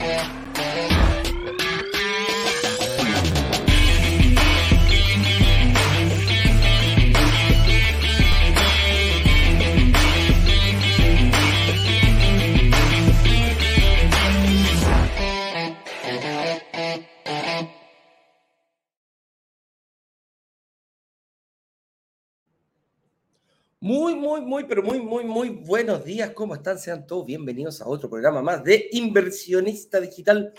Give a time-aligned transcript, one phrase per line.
[0.00, 0.49] Yeah.
[23.92, 26.30] Muy, muy, muy, pero muy, muy, muy buenos días.
[26.30, 26.78] ¿Cómo están?
[26.78, 30.54] Sean todos bienvenidos a otro programa más de Inversionista Digital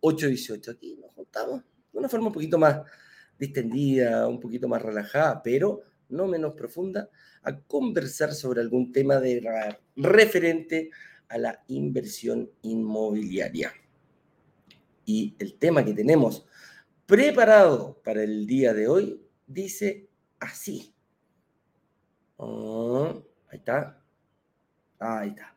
[0.00, 0.72] 818.
[0.72, 2.80] Aquí nos juntamos de una forma un poquito más
[3.38, 7.08] distendida, un poquito más relajada, pero no menos profunda,
[7.44, 9.22] a conversar sobre algún tema
[9.94, 10.90] referente
[11.28, 13.72] a la inversión inmobiliaria.
[15.04, 16.44] Y el tema que tenemos
[17.06, 20.08] preparado para el día de hoy dice
[20.40, 20.91] así.
[22.42, 23.14] Ah,
[23.50, 24.02] ahí está.
[24.98, 25.56] ahí está.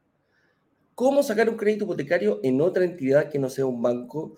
[0.93, 4.37] ¿Cómo sacar un crédito hipotecario en otra entidad que no sea un banco?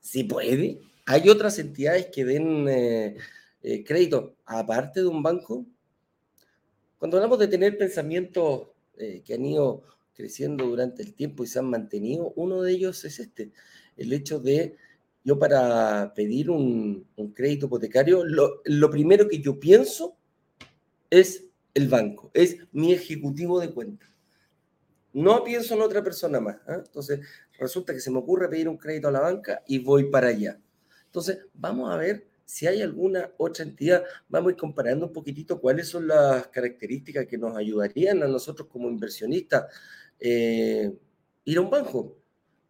[0.00, 0.80] sí puede.
[1.06, 3.16] Hay otras entidades que den eh,
[3.62, 5.66] eh, crédito aparte de un banco.
[6.98, 9.82] Cuando hablamos de tener pensamientos eh, que han ido
[10.14, 13.50] creciendo durante el tiempo y se han mantenido, uno de ellos es este,
[13.96, 14.76] el hecho de
[15.24, 20.16] yo para pedir un, crédito hipotecario, lo, lo primero que yo pienso
[21.10, 21.47] es
[21.78, 24.06] el banco, es mi ejecutivo de cuenta.
[25.12, 26.56] No pienso en otra persona más.
[26.66, 26.82] ¿ah?
[26.84, 27.20] Entonces,
[27.58, 30.60] resulta que se me ocurre pedir un crédito a la banca y voy para allá.
[31.06, 34.04] Entonces, vamos a ver si hay alguna otra entidad.
[34.28, 38.68] Vamos a ir comparando un poquitito cuáles son las características que nos ayudarían a nosotros
[38.68, 39.66] como inversionistas
[40.20, 40.92] eh,
[41.44, 42.16] ir a un banco.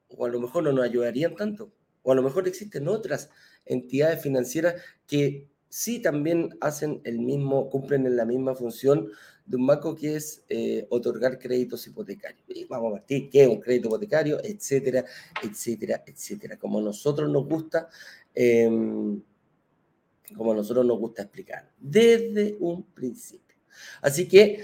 [0.08, 1.72] O a lo mejor no nos ayudarían tanto.
[2.02, 3.30] O a lo mejor existen otras
[3.64, 9.08] entidades financieras que sí también hacen el mismo, cumplen en la misma función
[9.48, 12.44] de un banco que es eh, otorgar créditos hipotecarios.
[12.68, 15.04] Vamos a partir qué es un crédito hipotecario, etcétera,
[15.42, 16.58] etcétera, etcétera.
[16.58, 17.88] Como a nosotros nos gusta,
[18.34, 19.20] em,
[20.36, 23.56] como nosotros nos gusta explicar, desde un principio.
[24.02, 24.62] Así que,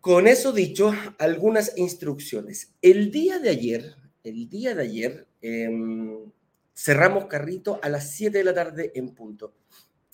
[0.00, 2.74] con eso dicho, algunas instrucciones.
[2.80, 6.30] El día de ayer, el día de ayer, em,
[6.72, 9.54] cerramos carrito a las 7 de la tarde en punto.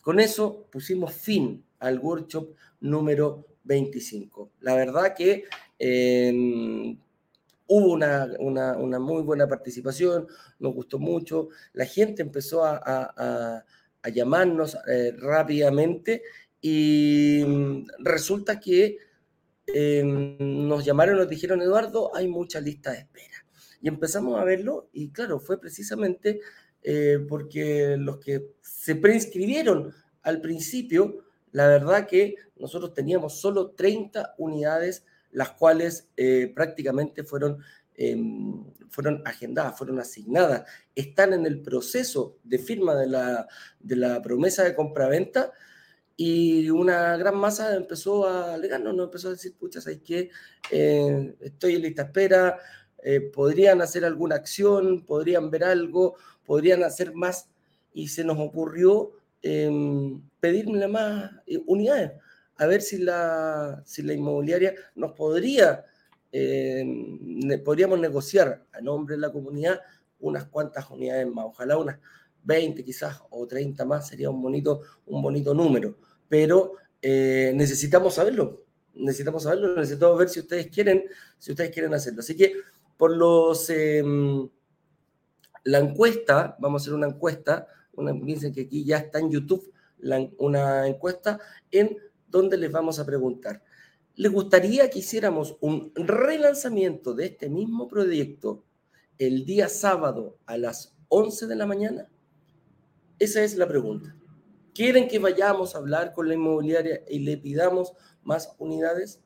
[0.05, 4.51] Con eso pusimos fin al workshop número 25.
[4.61, 5.45] La verdad que
[5.79, 6.95] em,
[7.67, 10.27] hubo una, muy buena participación,
[10.59, 13.65] nos gustó mucho, la gente empezó a,
[14.13, 16.23] llamarnos eh, rápidamente
[16.61, 18.99] y mm, resulta que
[19.67, 20.37] em,
[20.69, 23.47] nos llamaron, nos dijeron, Eduardo, hay mucha lista de espera.
[23.81, 26.43] Y empezamos a verlo y claro, fue precisamente
[26.87, 34.35] eh, porque los que se preinscribieron al principio, la verdad que nosotros teníamos solo 30
[34.37, 37.59] unidades, las cuales eh, prácticamente fueron,
[37.95, 43.49] em, fueron agendadas, fueron asignadas, están en el proceso de firma de la,
[43.81, 45.53] de la promesa de compraventa
[46.17, 50.31] y una gran masa empezó a alegarnos, no empezó a decir, pucha, ¿sabes qué?
[50.71, 52.59] Eh, estoy en lista espera,
[53.35, 57.49] podrían hacer alguna acción, podrían ver algo, podrían hacer más.
[57.93, 59.13] Y se nos ocurrió
[59.47, 59.71] eh,
[60.41, 61.31] pedirle más
[61.67, 62.13] unidades,
[62.57, 65.85] a ver si la, si la inmobiliaria nos podría,
[66.33, 69.81] em, podríamos negociar a nombre de la comunidad
[70.21, 71.99] unas cuantas unidades más, ojalá unas
[72.43, 78.65] 20 quizás o 30 más, sería un bonito, un bonito número, pero eh, necesitamos saberlo,
[78.95, 81.05] necesitamos saberlo, necesitamos ver si ustedes quieren,
[81.39, 82.21] si ustedes quieren hacerlo.
[82.21, 82.55] Así que
[82.97, 83.71] por los...
[85.65, 88.13] La encuesta, vamos a hacer una encuesta, una,
[88.53, 89.73] que aquí ya está en YouTube
[90.39, 91.97] una encuesta en
[92.29, 93.63] donde les vamos a preguntar,
[94.17, 98.65] ¿les gustaría que hiciéramos un relanzamiento de este mismo proyecto
[99.19, 102.09] el día sábado a las 11 de la mañana?
[103.19, 104.17] Esa es la pregunta.
[104.75, 107.93] ¿Quieren que vayamos a hablar con la inmobiliaria y le pidamos
[108.25, 109.21] más unidades?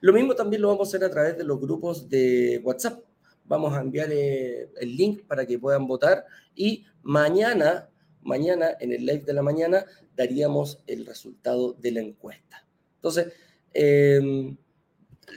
[0.00, 3.00] Lo mismo también lo vamos a hacer a través de los grupos de WhatsApp
[3.48, 7.88] vamos a enviar eh, el link para que puedan votar y mañana,
[8.22, 9.84] mañana en el live de la mañana
[10.16, 12.66] daríamos el resultado de la encuesta.
[12.96, 13.32] Entonces,
[13.72, 14.56] em,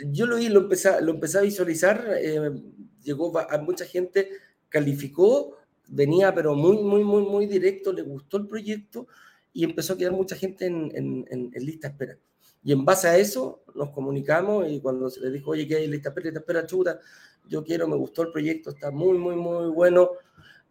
[0.08, 2.64] yo lo, lo, empecé, lo empecé a visualizar, em,
[3.04, 4.30] llegó a mucha gente,
[4.70, 5.58] calificó,
[5.88, 9.08] venía pero muy, muy, muy, muy directo, le gustó el proyecto
[9.54, 12.18] y empezó a quedar mucha gente en, en, en, lista espera.
[12.64, 15.88] Y en base a eso nos comunicamos y cuando se le dijo, oye, que hay
[15.88, 17.00] lista espera, espera, chuta,
[17.48, 20.12] yo quiero, me gustó el proyecto, está muy, muy, muy bueno,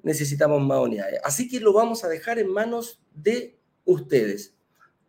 [0.02, 1.20] necesitamos más unidades.
[1.24, 4.54] Así que lo vamos a dejar en manos de ustedes.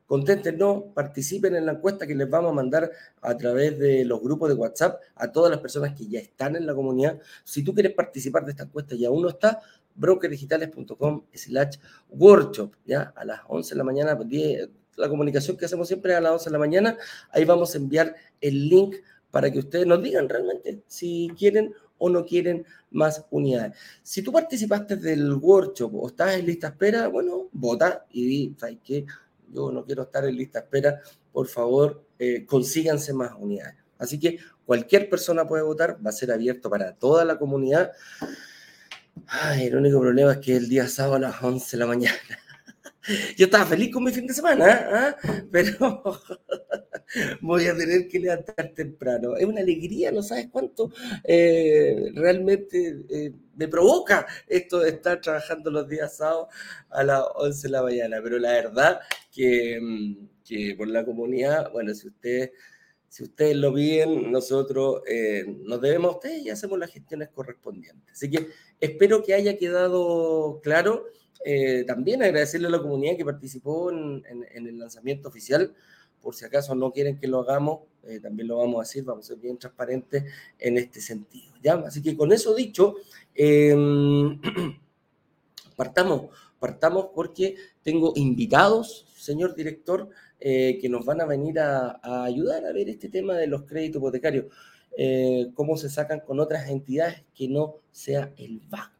[0.07, 2.91] conténtenos, participen en la encuesta que les vamos a mandar
[3.21, 6.65] a través de los grupos de WhatsApp a todas las personas que ya están en
[6.65, 7.19] la comunidad.
[7.43, 9.61] Si tú quieres participar de esta encuesta y aún no está,
[9.93, 11.77] brokerdigitales.com slash
[12.09, 13.13] workshop, ¿ya?
[13.15, 14.17] A las 11 de la mañana,
[14.97, 16.97] la comunicación que hacemos siempre a las 11 de la mañana,
[17.31, 18.95] ahí vamos a enviar el link
[19.31, 23.77] para que ustedes nos digan realmente si quieren o no quieren más unidades.
[24.01, 28.77] Si tú participaste del workshop o estás en lista espera, bueno, vota y di, ¿sabes
[28.83, 29.05] qué?
[29.53, 31.01] Yo no quiero estar en lista espera,
[31.31, 33.75] por favor, eh, consíganse más unidades.
[33.97, 37.91] Así que cualquier persona puede votar, va a ser abierto para toda la comunidad.
[39.27, 42.17] Ay, el único problema es que el día sábado a las 11 de la mañana.
[43.37, 45.43] Yo estaba feliz con mi fin de semana, ¿eh?
[45.51, 46.03] pero
[47.41, 49.35] voy a tener que levantar temprano.
[49.37, 50.91] Es una alegría, no sabes cuánto
[51.23, 56.47] eh, realmente eh, me provoca esto de estar trabajando los días sábados
[56.89, 58.19] a las 11 de la mañana.
[58.21, 58.99] Pero la verdad
[59.31, 62.51] que, mm, que por la comunidad, bueno, si ustedes
[63.09, 68.13] si ustedes lo piden, nosotros eh, nos debemos a ustedes y hacemos las gestiones correspondientes.
[68.13, 68.49] Así que
[68.79, 71.07] espero que haya quedado claro.
[71.43, 75.73] Eh, también agradecerle a la comunidad que participó en, el lanzamiento oficial.
[76.21, 79.25] Por si acaso no quieren que lo hagamos, eh, también lo vamos a decir, vamos
[79.25, 80.25] a ser bien transparentes
[80.57, 81.53] en este sentido.
[81.63, 81.75] ¿ya?
[81.75, 82.95] Así que con eso dicho,
[83.33, 84.39] em,
[85.77, 90.09] partamos, partamos porque tengo invitados, señor director,
[90.41, 93.99] eh, que nos van a venir a, ayudar a ver este tema de los créditos
[93.99, 94.45] hipotecarios,
[94.97, 98.98] eh, cómo se sacan con otras entidades que no sea el banco.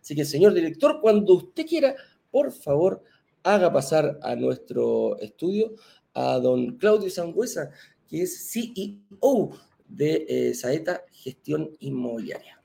[0.00, 1.94] Así que, señor director, cuando usted quiera,
[2.30, 3.02] por favor,
[3.42, 5.74] haga pasar a nuestro estudio
[6.14, 7.70] a don Claudio Sangüesa,
[8.08, 9.50] que es CEO
[9.88, 12.60] de eh, Saeta Gestión Inmobiliaria.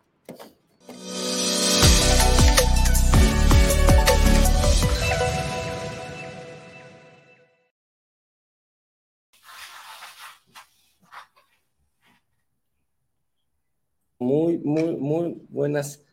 [14.22, 16.06] Muy, muy, muy buenas.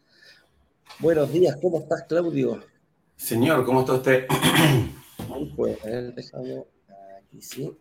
[0.98, 2.64] Buenos días, ¿cómo estás, Claudio?
[3.16, 4.26] Señor, ¿cómo está usted?
[5.54, 7.76] Pues, aquí sí.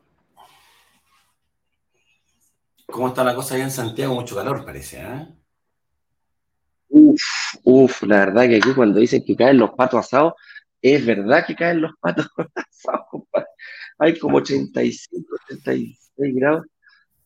[2.85, 4.15] ¿Cómo está la cosa allá en Santiago?
[4.15, 5.27] Mucho calor, parece, ¿eh?
[6.89, 7.21] Uf,
[7.63, 10.33] uf, la verdad que aquí cuando dicen que caen los patos asados,
[10.81, 13.23] es verdad que caen los patos asados,
[13.97, 16.65] Hay como 85, 86 grados.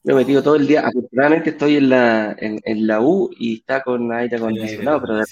[0.04, 0.88] Me he metido todo el día.
[0.88, 5.26] Afortunadamente estoy en la, en, la U y está con aire acondicionado, pero de,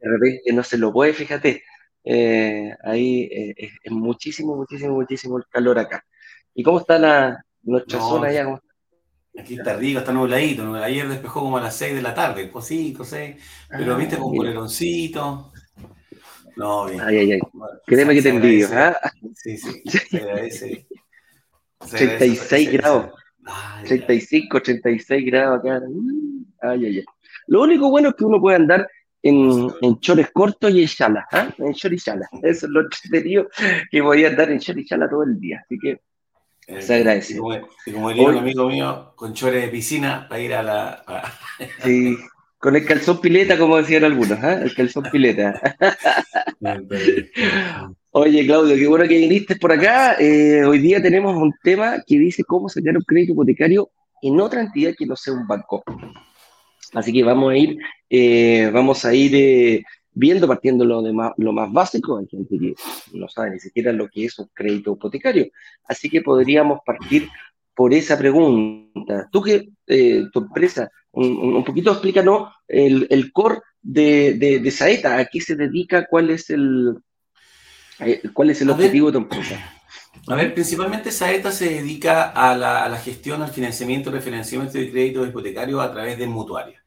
[0.00, 1.62] repente no se lo puede, fíjate.
[2.04, 6.04] Eh, ahí eh, es, muchísimo, muchísimo, muchísimo el calor acá.
[6.54, 8.60] ¿Y cómo está la, nuestra zona allá?
[9.38, 10.74] Aquí está rico, está nubladito.
[10.74, 13.36] Ayer despejó como a las 6 de la tarde, pues 5, 6.
[13.70, 15.52] Pero viste con poleroncito.
[16.56, 17.00] No, bien.
[17.00, 17.40] Ay, ay, ay.
[17.86, 18.68] Créeme que te envidio.
[18.72, 18.96] ¿ah?
[19.34, 19.82] Sí, sí.
[20.10, 20.86] Se agradece.
[21.78, 23.12] 36 grados.
[23.86, 25.80] 35, 86 grados acá.
[26.62, 27.04] Ay, ay, ay.
[27.46, 28.88] Lo único bueno es que uno puede andar
[29.22, 31.48] en, en chores cortos y en chala, ¿ah?
[31.58, 32.28] en chor y chala.
[32.42, 33.48] Eso es lo entretenido
[33.90, 35.62] que voy a andar en chor y chala todo el día.
[35.64, 36.00] Así que
[36.66, 37.34] eh, se agradece.
[37.34, 40.62] Y como, y como diría un amigo mío, con chores de piscina para ir a
[40.62, 41.04] la.
[41.82, 42.16] Sí,
[42.58, 44.60] con el calzón pileta, como decían algunos, ¿eh?
[44.62, 45.60] el calzón pileta.
[48.10, 50.16] Oye, Claudio, qué bueno que viniste por acá.
[50.18, 53.90] Eh, hoy día tenemos un tema que dice cómo sacar un crédito hipotecario
[54.22, 55.82] en otra entidad que no sea un banco.
[56.94, 57.76] Así que vamos a ir,
[58.08, 62.16] eh, vamos a ir eh, viendo, partiendo lo, más, lo más básico.
[62.16, 62.74] Hay gente que
[63.12, 65.48] no sabe ni siquiera lo que es un crédito hipotecario.
[65.84, 67.28] Así que podríamos partir
[67.74, 69.28] por esa pregunta.
[69.30, 69.68] Tú que
[70.32, 75.56] tu empresa, un, poquito explícanos el, el core de, de, de Saeta, a qué se
[75.56, 76.94] dedica, cuál es el,
[78.32, 79.74] ¿Cuál es el objetivo de tu empresa?
[80.28, 85.80] A ver, principalmente Saeta se dedica a la, gestión, al financiamiento, refinanciamiento de créditos hipotecarios
[85.80, 86.82] a través de mutuarias.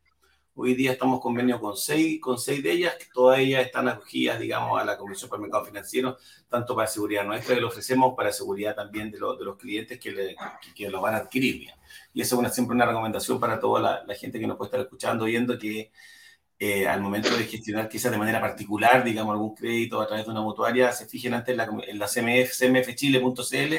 [0.54, 4.40] Hoy día estamos convenios con seis, con seis de ellas, que todas ellas están acogidas,
[4.40, 6.18] digamos, a la Comisión para el Mercado Financiero,
[6.50, 10.12] tanto para seguridad nuestra, que lo ofrecemos para seguridad también de, de los clientes que,
[10.12, 10.36] le,
[10.76, 11.70] que, lo van a adquirir.
[12.14, 14.68] Y eso es una, siempre una recomendación para toda la, la gente que nos puede
[14.68, 15.92] estar escuchando, viendo que
[16.64, 20.32] eh, al momento de gestionar quizás de manera particular, digamos, algún crédito a través de
[20.32, 23.76] una mutuaria, se fijen antes en la, en la CMF, cmfchile.cl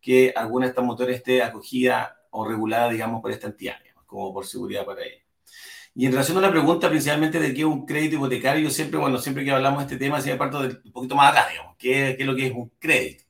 [0.00, 4.46] que alguna de estas motores esté acogida o regulada, digamos, por esta entidad, como por
[4.46, 5.22] seguridad para ella.
[5.94, 8.98] Y en relación a la pregunta principalmente de qué es un crédito hipotecario, yo siempre,
[8.98, 11.76] bueno, siempre que hablamos de este tema, siempre parto de, un poquito más acá, digamos,
[11.78, 13.22] ¿qué, qué es lo que es un crédito?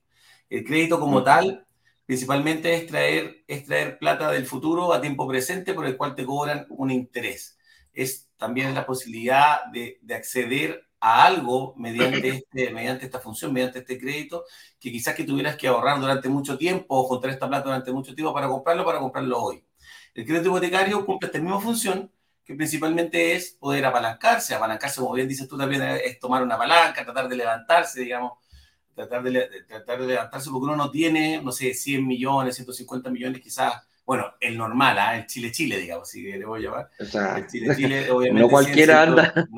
[0.49, 1.67] El crédito como tal,
[2.07, 6.25] principalmente es traer, es traer plata del futuro a tiempo presente por el cual te
[6.25, 7.59] cobran un interés.
[7.93, 13.99] Es también la posibilidad de, acceder a algo mediante, este, mediante esta función, mediante este
[13.99, 14.45] crédito,
[14.79, 18.15] que quizás que tuvieras que ahorrar durante mucho tiempo o juntar esta plata durante mucho
[18.15, 19.65] tiempo para comprarlo, para comprarlo hoy.
[20.13, 22.13] El crédito hipotecario cumple esta misma función,
[22.45, 24.55] que principalmente es poder apalancarse.
[24.55, 28.33] Apalancarse, como bien dices tú también, es tomar una palanca, tratar de levantarse, digamos,
[28.95, 33.41] tratar de, tratar de levantarse porque uno no tiene, no sé, 100 millones, 150 millones
[33.41, 35.17] quizás bueno, el normal, ¿ah?
[35.17, 36.91] el Chile-Chile, digamos, si le voy a llamar.
[37.01, 38.43] O sea, el Chile-Chile, obviamente.
[38.43, 39.49] No cualquiera anda.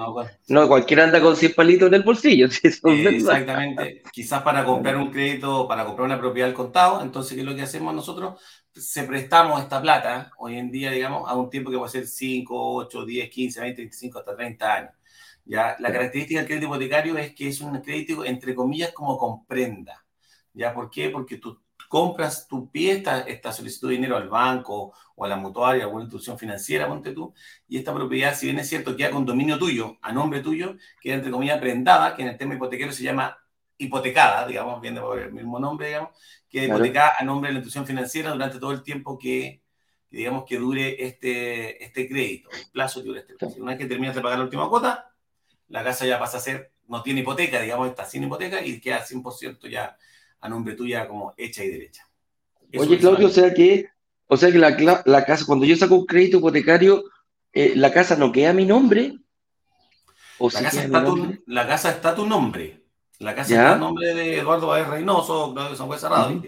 [0.49, 2.47] No, cualquiera anda con 100 palitos en el bolsillo.
[2.63, 4.03] exactamente.
[4.13, 7.03] Quizás para comprar un crédito, para comprar una propiedad al contado.
[7.03, 8.41] Entonces, ¿qué es lo que hacemos nosotros?
[8.73, 12.75] Se prestamos esta plata hoy en día, digamos, a un tiempo que puede ser 5,
[12.77, 14.93] 8, 10, 15, 20, 25, hasta 30 años.
[15.45, 15.77] ¿ya?
[15.81, 20.05] La característica del crédito hipotecario es que es un crédito, entre comillas, como comprenda.
[20.53, 20.73] ¿Ya?
[20.73, 21.11] ¿Por qué?
[21.11, 25.85] Porque tú compras, tu pie esta, solicitud de dinero al banco o a la mutuaria,
[25.85, 27.33] alguna institución financiera, ponte tú,
[27.69, 31.15] y esta propiedad, si bien es cierto, queda con dominio tuyo, a nombre tuyo, queda
[31.15, 33.39] entre comillas prendada, que en el tema hipotecario se llama
[33.79, 36.11] hipotecada, digamos, viene por el mismo nombre, digamos,
[36.49, 39.63] queda hipotecada a nombre de la institución financiera durante todo el tiempo que,
[40.11, 43.63] digamos, que dure este, este crédito, el plazo que dure este crédito.
[43.63, 45.13] Una vez que terminas de pagar la última cuota,
[45.69, 49.05] la casa ya pasa a ser, no tiene hipoteca, digamos, está sin hipoteca y queda
[49.05, 49.97] 100% ya
[50.47, 52.09] a nombre tuya como hecha y derecha.
[52.79, 53.89] Oye, Claudio, o sea que,
[54.27, 57.05] o sea que la, casa, cuando yo saco un crédito hipotecario,
[57.53, 59.19] eh, la casa no queda a mi nombre.
[60.39, 62.85] ¿O la, casa está tu, la casa está tu nombre.
[63.19, 66.43] La casa está a nombre de Eduardo Baez Reynoso, Claudio San Juan Cerrado.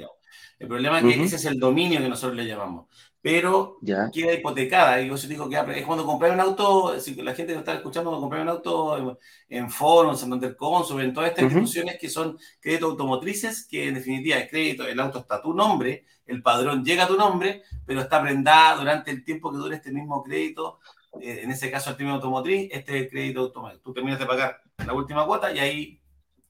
[0.58, 2.86] El problema es que ese es el dominio que nosotros le llamamos
[3.20, 3.78] pero
[4.12, 5.00] queda hipotecada.
[5.00, 8.10] Y yo digo que es cuando compré un auto, si la gente que está escuchando,
[8.10, 12.08] cuando compré un auto en, en Foro, en Santander Consul, en todas estas instituciones que
[12.08, 16.42] son créditos automotrices, que en definitiva es crédito, el auto está a tu nombre, el
[16.42, 20.22] padrón llega a tu nombre, pero está prendada durante el tiempo que dure este mismo
[20.22, 20.78] crédito.
[21.20, 23.82] Eh, en ese caso, el término automotriz, este es el crédito automotriz.
[23.82, 26.00] Tú terminas de pagar la última cuota y ahí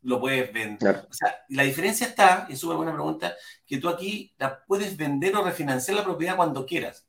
[0.03, 1.07] lo puedes vender.
[1.09, 3.35] O sea, la diferencia está, y es súper buena pregunta,
[3.67, 7.07] que tú aquí la puedes vender o refinanciar la propiedad cuando quieras.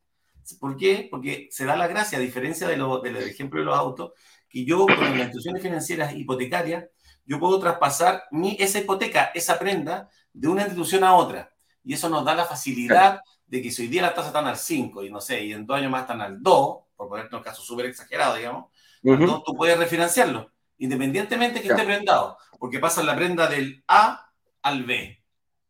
[0.59, 1.07] ¿Por qué?
[1.09, 4.13] Porque se da la gracia, a diferencia de lo, del ejemplo de los autos,
[4.49, 6.85] que yo con las instituciones financieras hipotecarias,
[7.25, 11.51] yo puedo traspasar mi, esa hipoteca, esa prenda, de una institución a otra.
[11.83, 14.57] Y eso nos da la facilidad de que si hoy día las tasas están al
[14.57, 17.43] 5 y no sé, y en dos años más están al 2, por ponerte un
[17.43, 23.47] caso súper exagerado, digamos, tú puedes refinanciarlo independientemente que esté prendado, porque pasa la prenda
[23.47, 24.29] del A
[24.63, 25.21] al B,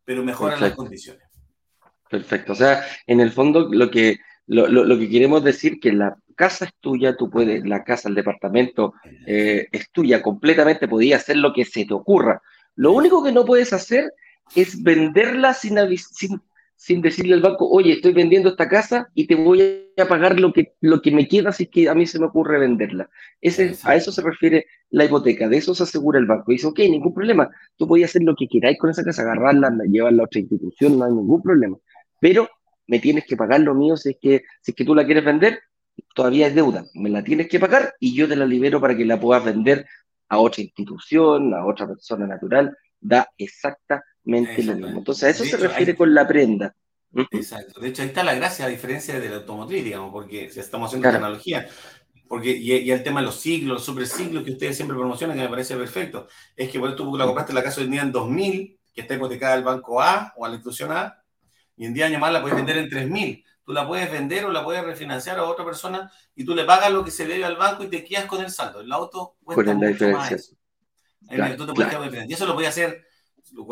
[0.06, 1.24] pero mejoran las condiciones.
[2.10, 2.54] Perfecto.
[2.54, 6.72] O sea, en el fondo lo que, lo, que queremos decir que la casa es
[6.80, 8.94] tuya, tú puedes, la casa, el departamento
[9.28, 12.42] eh, es tuya completamente, podías hacer lo que se te ocurra.
[12.76, 14.12] Lo único que no puedes hacer
[14.56, 16.42] es venderla sin, sin,
[16.80, 20.54] sin decirle al banco, oye, estoy vendiendo esta casa y te voy a pagar lo
[20.54, 23.10] que, lo que me queda si es que a mí se me ocurre venderla.
[23.42, 26.54] Ese, a eso se refiere la hipoteca, de eso se asegura el banco.
[26.54, 29.72] Y dice, ok, ningún problema, tú podías hacer lo que queráis con esa casa, agarrarla,
[29.92, 31.78] llevarla a otra institución, no hay ningún problema.
[32.22, 32.48] Pero
[32.88, 35.26] me tienes que pagar lo mío si es que, si es que tú la quieres
[35.26, 35.60] vender,
[36.16, 39.04] todavía es deuda, me la tienes que pagar y yo te la libero para que
[39.04, 39.86] la puedas vender
[40.30, 44.02] a otra institución, a otra persona natural, da exacta
[44.38, 46.76] entonces, a eso se refiere con la prenda.
[47.32, 47.80] Exacto.
[47.80, 50.88] De hecho, ahí está la gracia, a diferencia de la automotriz, digamos, porque si estamos
[50.88, 51.68] haciendo tecnología.
[52.28, 55.44] Porque, y, el tema de los siglos, los super siglos que ustedes siempre promocionan, que
[55.44, 58.80] me parece perfecto, es que por tú la compraste la casa hoy día en 2000,
[58.94, 61.24] que está hipotecada al banco A o a la institución A,
[61.76, 63.44] y en 10 años más la puedes vender en 3000.
[63.66, 66.92] Tú la puedes vender o la puedes refinanciar a otra persona y tú le pagas
[66.92, 68.82] lo que se debe al banco y te quedas con el saldo.
[68.82, 70.56] El auto cuesta mucho más.
[71.32, 73.06] Y eso lo puedes hacer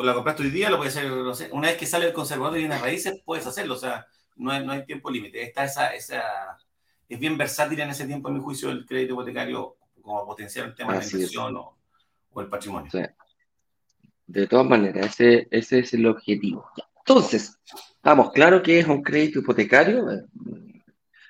[0.04, 2.54] la compraste hoy día, lo puedes hacer, no sé, una vez que sale el conservador
[2.54, 5.42] de bienes raíces, puedes hacerlo, o sea, no hay, no hay tiempo límite.
[5.42, 6.22] Está esa, esa,
[7.08, 10.76] es bien versátil en ese tiempo, a mi juicio, el crédito hipotecario como potenciar el
[10.76, 11.78] tema de la inversión o,
[12.32, 12.92] o, el patrimonio.
[14.26, 16.70] De todas maneras, ese, ese es el objetivo.
[17.00, 17.58] Entonces,
[18.04, 20.26] vamos, claro que es un crédito hipotecario, eh,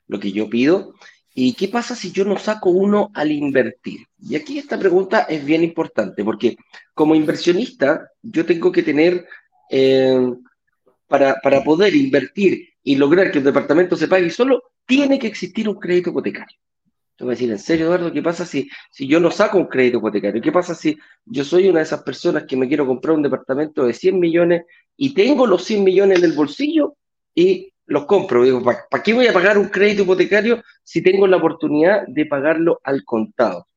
[0.08, 0.94] lo que yo pido,
[1.40, 4.08] ¿Y qué pasa si yo no saco uno al invertir?
[4.20, 6.58] Y aquí esta pregunta es bien importante, porque
[6.98, 9.26] como inversionista yo tengo que tener,
[9.70, 10.34] eh,
[11.08, 15.70] para, para, poder invertir y lograr que el departamento se pague solo, tiene que existir
[15.70, 16.58] un crédito hipotecario.
[17.16, 19.68] Te voy a decir, en serio, Eduardo, ¿qué pasa si, si yo no saco un
[19.68, 20.42] crédito hipotecario?
[20.42, 23.86] ¿Qué pasa si yo soy una de esas personas que me quiero comprar un departamento
[23.86, 24.64] de 100 millones
[24.98, 26.96] y tengo los 100 millones en el bolsillo
[27.34, 28.44] y los compro.
[28.44, 32.80] Digo, ¿para, qué voy a pagar un crédito hipotecario si tengo la oportunidad de pagarlo
[32.84, 33.68] al contado?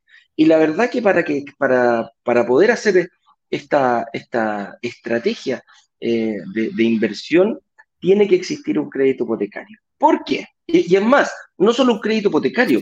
[0.40, 3.10] Y la verdad que para, que, para, para poder hacer
[3.50, 5.62] esta, esta estrategia
[6.00, 7.60] eh, de, inversión,
[7.98, 9.78] tiene que existir un crédito hipotecario.
[9.98, 10.46] ¿Por qué?
[10.66, 12.80] Y, es más, no solo un crédito hipotecario,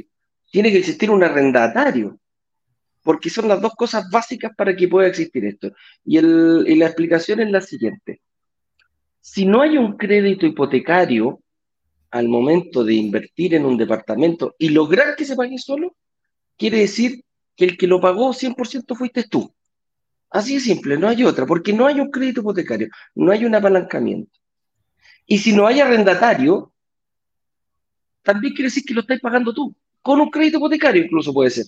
[0.52, 2.20] tiene que existir un arrendatario.
[3.02, 5.72] porque son las dos cosas básicas para que pueda existir esto.
[6.04, 8.20] Y, el, y la explicación es la siguiente.
[9.20, 11.40] Si no hay un crédito hipotecario
[12.12, 15.96] al momento de invertir en un departamento y lograr que se pague solo,
[16.56, 17.24] quiere decir
[17.58, 19.52] que el que lo pagó 100% fuiste tú.
[20.30, 23.54] Así de simple, no hay otra, porque no hay un crédito hipotecario, no hay un
[23.54, 24.38] apalancamiento.
[25.26, 26.72] Y si no hay arrendatario,
[28.22, 31.66] también quiere decir que lo estás pagando tú, con un crédito hipotecario incluso puede ser.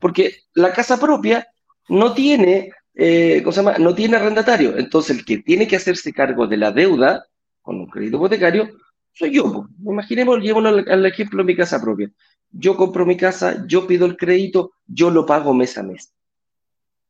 [0.00, 1.46] Porque la casa propia
[1.88, 3.44] no tiene, eh,
[3.78, 4.76] no tiene arrendatario.
[4.76, 7.26] Entonces el que tiene que hacerse cargo de la deuda
[7.62, 8.70] con un crédito hipotecario
[9.12, 9.68] soy yo.
[9.84, 12.10] Imaginemos, llevémoslo al, ejemplo de mi casa propia.
[12.52, 16.12] Yo compro mi casa, yo pido el crédito, yo lo pago mes a mes.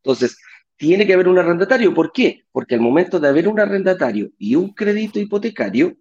[0.02, 0.38] Entonces,
[0.76, 1.92] tiene que haber un arrendatario.
[1.92, 2.44] ¿Por qué?
[2.52, 5.97] Porque al momento de haber un arrendatario y un crédito hipotecario,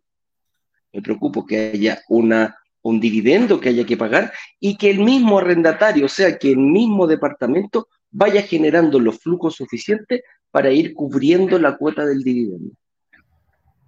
[0.94, 5.40] me preocupo que haya una, un dividendo que haya que pagar y que el mismo
[5.40, 11.60] arrendatario, o sea, que el mismo departamento vaya generando los flujos suficientes para ir cubriendo
[11.60, 12.74] la cuota del dividendo.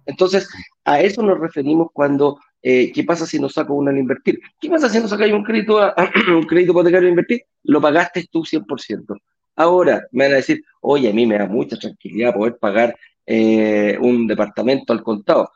[0.06, 0.48] Entonces,
[0.84, 4.40] a eso nos referimos cuando, eh, ¿qué pasa si no saco una al invertir?
[4.60, 5.80] ¿Qué pasa si no sacáis un crédito,
[6.28, 7.42] un crédito hipotecario a invertir?
[7.64, 9.18] Lo pagaste tú 100%.
[9.56, 13.98] Ahora me van a decir, oye, a mí me da mucha tranquilidad poder pagar eh,
[14.00, 15.50] un departamento al contado.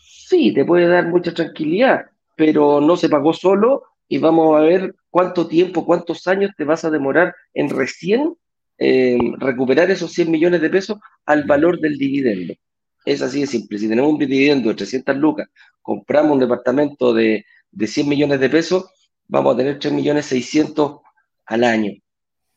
[0.00, 2.06] Sí, te puede dar mucha tranquilidad,
[2.36, 6.84] pero no se pagó solo y vamos a ver cuánto tiempo, cuántos años te vas
[6.84, 8.34] a demorar en recién
[8.78, 12.54] eh, recuperar esos 100 millones de pesos al valor del dividendo.
[13.10, 13.76] Es así de simple.
[13.76, 15.48] Si tenemos un dividendo de 300 lucas,
[15.82, 18.84] compramos un departamento de, de 100 millones de pesos,
[19.26, 21.00] vamos a tener 3 millones 600
[21.46, 21.92] al año.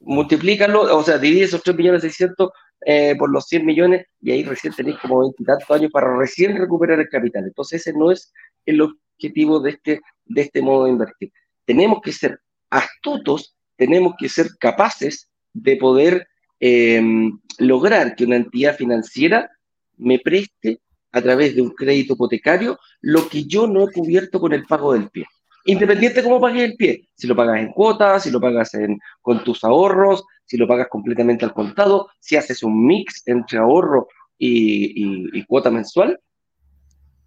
[0.01, 2.51] Multiplícalo, o sea, divide esos 3 millones 600
[2.85, 6.55] eh, por los 100 millones y ahí recién tenéis como 20 tantos años para recién
[6.55, 7.45] recuperar el capital.
[7.45, 8.31] Entonces ese no es
[8.67, 11.31] el objetivo de este, de este modo de invertir.
[11.65, 16.27] Tenemos que ser astutos, tenemos que ser capaces de poder
[16.59, 19.49] em, lograr que una entidad financiera
[20.03, 20.81] me preste
[21.13, 24.93] a través de un crédito hipotecario lo que yo no he cubierto con el pago
[24.93, 25.25] del pie.
[25.65, 28.71] Independiente de cómo pagues el pie, si lo pagas en cuotas, si lo pagas
[29.21, 34.07] con tus ahorros, si lo pagas completamente al contado, si haces un mix entre ahorro
[34.37, 36.19] y, cuota mensual,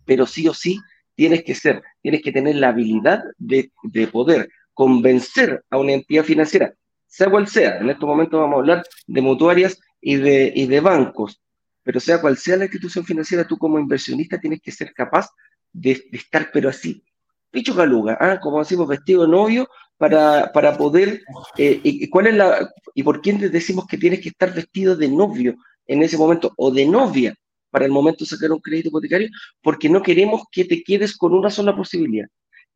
[0.04, 0.78] pero sí o sí
[1.14, 6.24] tienes que ser, tienes que tener la habilidad de, de poder convencer a una entidad
[6.24, 6.74] financiera,
[7.06, 11.40] sea cual sea, en estos momentos vamos a hablar de mutuarias y de bancos,
[11.86, 15.28] pero sea cual sea la institución financiera, tú como inversionista tienes que ser capaz
[15.72, 17.04] de, estar, pero así,
[17.48, 18.40] picho caluga, ¿ah?
[18.40, 21.22] como decimos, vestido de novio, para, para poder,
[21.56, 25.08] eh, y, cuál es la, y por qué decimos que tienes que estar vestido de
[25.08, 25.54] novio
[25.86, 27.36] en ese momento, o de novia,
[27.70, 29.28] para el momento de sacar un crédito hipotecario,
[29.62, 32.26] porque no queremos que te quedes con una sola posibilidad.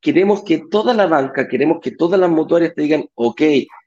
[0.00, 3.42] Queremos que toda la banca, queremos que todas las mutuarias te digan, ok,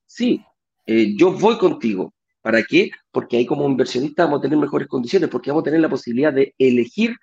[0.06, 0.44] sí,
[0.86, 2.92] eh, yo voy contigo, ¿Para qué?
[3.12, 6.34] Porque ahí como inversionista vamos a tener mejores condiciones, porque vamos a tener la posibilidad
[6.34, 7.16] de elegir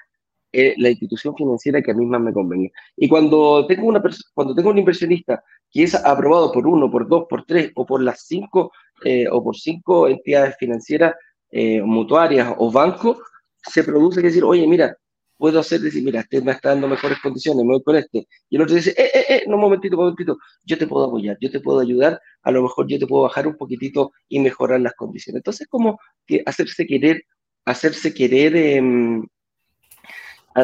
[0.50, 2.70] eh, la institución financiera que a mí más me convenga.
[2.96, 4.02] Y cuando tengo, una
[4.34, 8.02] cuando tengo un inversionista que es aprobado por uno, por dos, por tres o por
[8.02, 8.72] las cinco
[9.04, 11.14] eh, o por cinco entidades financieras
[11.50, 13.18] eh, mutuarias o bancos,
[13.62, 14.96] se produce que decir, oye, mira,
[15.40, 18.28] puedo hacer decir, mira, este me está dando mejores condiciones, me voy con este.
[18.50, 21.06] Y el otro dice, eh, eh, eh, no, un momentito, un momentito, yo te puedo
[21.06, 24.38] apoyar, yo te puedo ayudar, a lo mejor yo te puedo bajar un poquitito y
[24.38, 25.40] mejorar las condiciones.
[25.40, 27.24] Entonces, como que hacerse querer,
[27.64, 29.26] hacerse querer, em,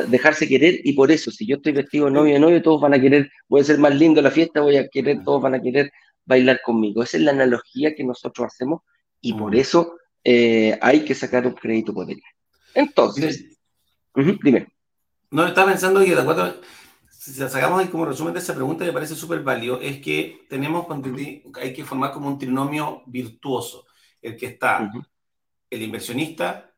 [0.09, 3.01] dejarse querer, y por eso, si yo estoy vestido novio de novio, todos van a
[3.01, 5.91] querer, voy a ser más lindo la fiesta, voy a querer, todos van a querer
[6.27, 7.03] bailar conmigo.
[7.03, 8.83] Esa es la analogía que nosotros hacemos
[9.23, 9.59] y por mm.
[9.59, 12.21] eso eh, hay que sacar un crédito por ella.
[12.75, 13.56] Entonces,
[14.17, 14.69] dime.
[15.31, 16.57] No, estaba pensando que de acuerdo,
[17.11, 20.87] si sacamos ahí como resumen de esa pregunta, me parece súper válido, es que tenemos,
[21.61, 23.87] hay que formar como un trinomio virtuoso,
[24.23, 24.91] el que está
[25.69, 26.73] el inversionista,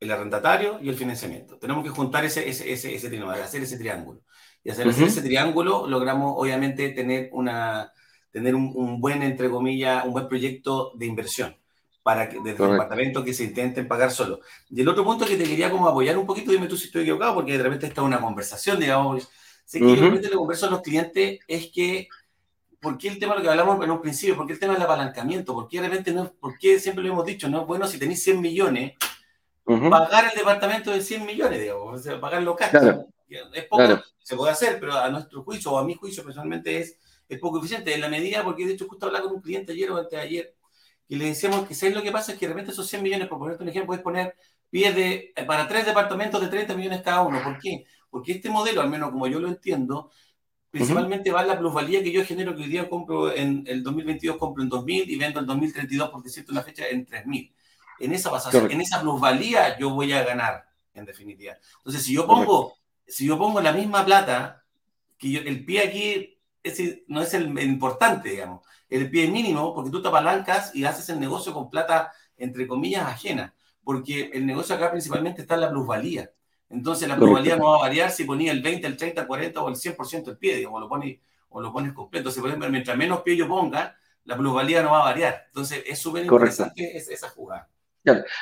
[0.00, 1.58] el arrendatario y el financiamiento.
[1.58, 4.22] Tenemos que juntar ese, ese, ese, ese trinomio, hacer ese triángulo.
[4.64, 7.92] Y hacer ese triángulo logramos, obviamente, tener, una,
[8.30, 11.59] tener un, un buen, entre comillas, un buen proyecto de inversión
[12.02, 14.40] para que desde el departamento que se intenten pagar solo.
[14.68, 17.02] Y el otro punto que te quería como apoyar un poquito, dime tú si estoy
[17.02, 19.28] equivocado, porque de repente está una conversación, digamos,
[19.64, 22.08] sé que yo le converso a los clientes es que,
[22.80, 24.82] ¿por qué el tema, lo que hablamos en un principio, por qué el tema del
[24.82, 25.54] apalancamiento?
[25.54, 27.98] ¿Por qué de repente no, por qué siempre lo hemos dicho, no es bueno si
[27.98, 28.94] tenéis 100 millones,
[29.64, 33.06] pagar el departamento de 100 millones, digamos, o sea, pagarlo caro.
[33.28, 36.96] Es poco, se puede hacer, pero a nuestro juicio o a mi juicio personalmente es,
[37.28, 39.90] es poco eficiente, en la medida, porque de hecho justo hablaba con un cliente ayer
[39.92, 40.54] o antes de ayer,
[41.10, 42.30] y le decíamos que ¿sabes lo que pasa?
[42.30, 44.36] Es que de repente esos 100 millones, por ponerte un ejemplo, puedes poner
[44.70, 47.42] pies de, para tres departamentos de 30 millones cada uno.
[47.42, 47.84] ¿Por qué?
[48.08, 50.12] Porque este modelo, al menos como yo lo entiendo,
[50.70, 54.36] principalmente va en la plusvalía que yo genero que hoy día compro en el 2022,
[54.36, 57.52] compro en 2000 y vendo en 2032, por decirte una fecha, en 3000.
[57.98, 58.30] En esa
[58.70, 61.56] en esa plusvalía yo voy a ganar, en definitiva.
[61.78, 64.64] Entonces, si yo pongo, si yo pongo la misma plata,
[65.18, 66.38] que el pie aquí
[67.08, 71.20] no es el importante, digamos, el pie mínimo, porque tú te apalancas y haces el
[71.20, 76.30] negocio con plata, entre comillas, ajena, porque el negocio acá principalmente está en la plusvalía.
[76.68, 79.62] Entonces la plusvalía no va a variar si ponía el 20, el 30, el 40
[79.62, 82.30] o el 100% del pie, digamos, lo pones, o lo pones completo.
[82.30, 85.46] Si, por ejemplo, mientras menos pie yo ponga, la plusvalía no va a variar.
[85.46, 87.68] Entonces es súper interesante esa jugada.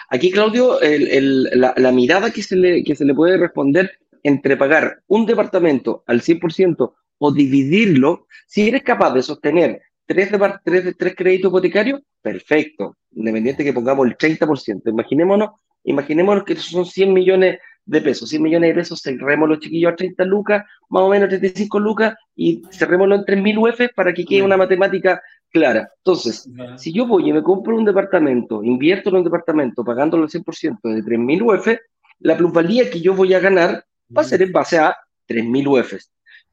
[0.09, 5.27] Aquí, Claudio, la, mirada que se, le, que se le puede responder entre pagar un
[5.27, 10.31] departamento al 100% o dividirlo, si eres capaz de sostener tres,
[10.65, 14.91] tres, tres créditos hipotecarios, perfecto, independiente que pongamos el 30%.
[14.91, 15.51] Imaginémonos,
[15.85, 18.31] imaginémonos que son 100 millones de pesos.
[18.31, 22.15] 100 millones de pesos, cerremos los chiquillos a 30 lucas, más o menos 35 lucas,
[22.35, 25.91] y cerrémoslo en 3.000 UF para que quede una matemática clara.
[25.99, 30.31] Entonces, si yo voy y me compro un departamento, invierto en un departamento pagándolo al
[30.31, 31.79] 100% de 3.000 UF,
[32.21, 33.85] la plusvalía que yo voy a ganar
[34.17, 34.97] va a ser en base a
[35.29, 35.95] 3.000 UF.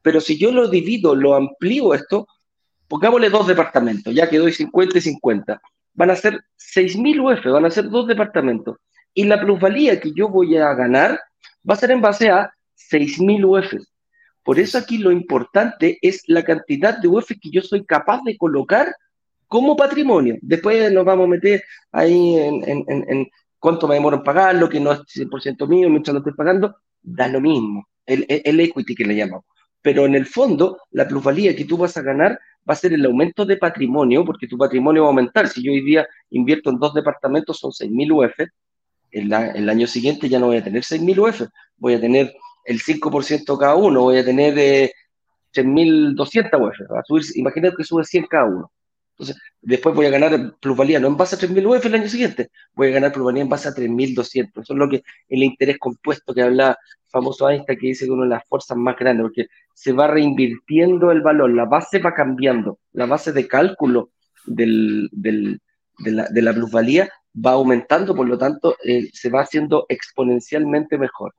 [0.02, 2.26] Pero si yo lo divido, lo amplío esto,
[2.88, 5.60] pongámosle dos departamentos, ya que doy 50 y 50,
[5.94, 8.76] van a ser 6.000 UF, van a ser dos departamentos.
[9.14, 11.18] Y la plusvalía que yo voy a ganar
[11.68, 12.52] va a ser en base a
[12.90, 13.82] 6.000 UF.
[14.42, 18.36] Por eso aquí lo importante es la cantidad de UF que yo soy capaz de
[18.36, 18.94] colocar
[19.48, 20.36] como patrimonio.
[20.42, 25.00] Después nos vamos a meter ahí en, cuánto me demoro en pagarlo, que no es
[25.00, 26.76] 100% mío mientras lo estoy pagando.
[27.02, 29.44] Da lo mismo, el, el equity que le llamamos.
[29.86, 33.04] Pero en el fondo, la plusvalía que tú vas a ganar va a ser el
[33.04, 35.46] aumento de patrimonio, porque tu patrimonio va a aumentar.
[35.46, 38.48] Si yo hoy día invierto en dos departamentos, son 6.000 UF,
[39.12, 39.32] el,
[39.70, 43.76] año siguiente ya no voy a tener 6.000 UF, voy a tener el 5% cada
[43.76, 44.92] uno, voy a tener eh,
[45.54, 46.16] 3.200
[46.60, 48.72] UF, va a subir, imagínate que sube 100 cada uno.
[49.18, 52.50] Entonces, después voy a ganar plusvalía no en base a 3.000 UF el año siguiente,
[52.74, 54.62] voy a ganar plusvalía en base a 3.200.
[54.62, 56.76] Eso es lo que el interés compuesto que habla
[57.08, 61.10] famoso Einstein, que dice que una de las fuerzas más grandes, porque se va reinvirtiendo
[61.10, 64.10] el valor, la base va cambiando, la base de cálculo
[64.44, 65.08] de,
[66.04, 71.34] la, de plusvalía va aumentando, por lo tanto, eh, se va haciendo exponencialmente mejor.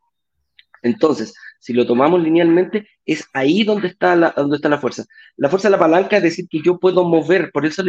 [0.82, 5.06] Entonces, si lo tomamos linealmente, es ahí donde está la, donde está la fuerza.
[5.36, 7.84] La fuerza de la palanca es decir que yo puedo mover, por eso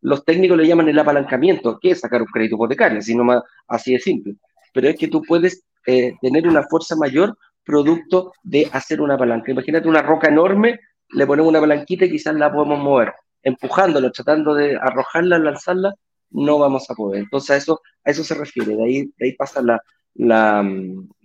[0.00, 3.92] los técnicos le llaman el apalancamiento, que es sacar un crédito hipotecario, así, nomás, así
[3.92, 4.36] de simple.
[4.72, 9.50] Pero es que tú puedes eh, tener una fuerza mayor producto de hacer una palanca.
[9.50, 14.54] Imagínate una roca enorme, le ponemos una palanquita y quizás la podemos mover, empujándolo, tratando
[14.54, 15.94] de arrojarla, lanzarla,
[16.30, 17.22] no vamos a poder.
[17.22, 19.82] Entonces a eso, a eso se refiere, de ahí, de ahí pasa la,
[20.14, 20.62] la,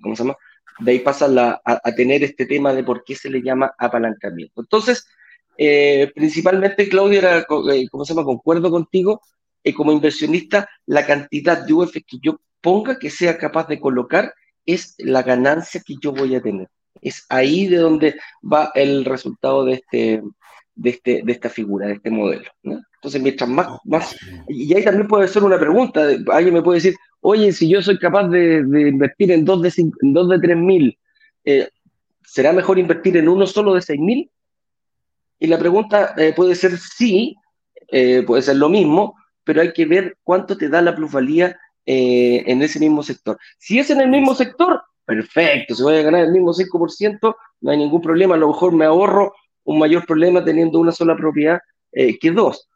[0.01, 0.38] ¿cómo se llama?
[0.79, 4.61] De ahí pasa la, a, tener este tema de por qué se le llama apalancamiento.
[4.61, 5.07] Entonces,
[5.57, 8.25] eh, principalmente, Claudia, era, eh, ¿cómo se llama?
[8.25, 9.21] Concuerdo contigo,
[9.63, 14.33] eh, como inversionista, la cantidad de UF que yo ponga, que sea capaz de colocar,
[14.65, 16.67] es la ganancia que yo voy a tener.
[17.01, 20.21] Es ahí de donde va el resultado de este,
[20.75, 22.49] de, este, de esta figura, de este modelo.
[22.63, 24.15] Entonces, mientras más, más,
[24.47, 26.95] y ahí también puede ser una pregunta, alguien me puede decir,
[27.27, 30.97] oye, si yo soy capaz de, invertir en dos de, en dos de tres mil,
[31.43, 31.67] eh,
[32.23, 34.29] ¿será mejor invertir en uno solo de seis mil?
[35.39, 37.35] Y la pregunta eh, puede ser sí,
[37.88, 41.57] eh, puede ser lo mismo, pero hay que ver cuánto te da la plusvalía
[41.88, 43.38] en ese mismo sector.
[43.59, 47.71] Si es en el mismo sector, perfecto, si voy a ganar el mismo 5%, no
[47.71, 49.33] hay ningún problema, a lo mejor me ahorro
[49.65, 51.59] un mayor problema teniendo una sola propiedad
[51.91, 52.67] que dos.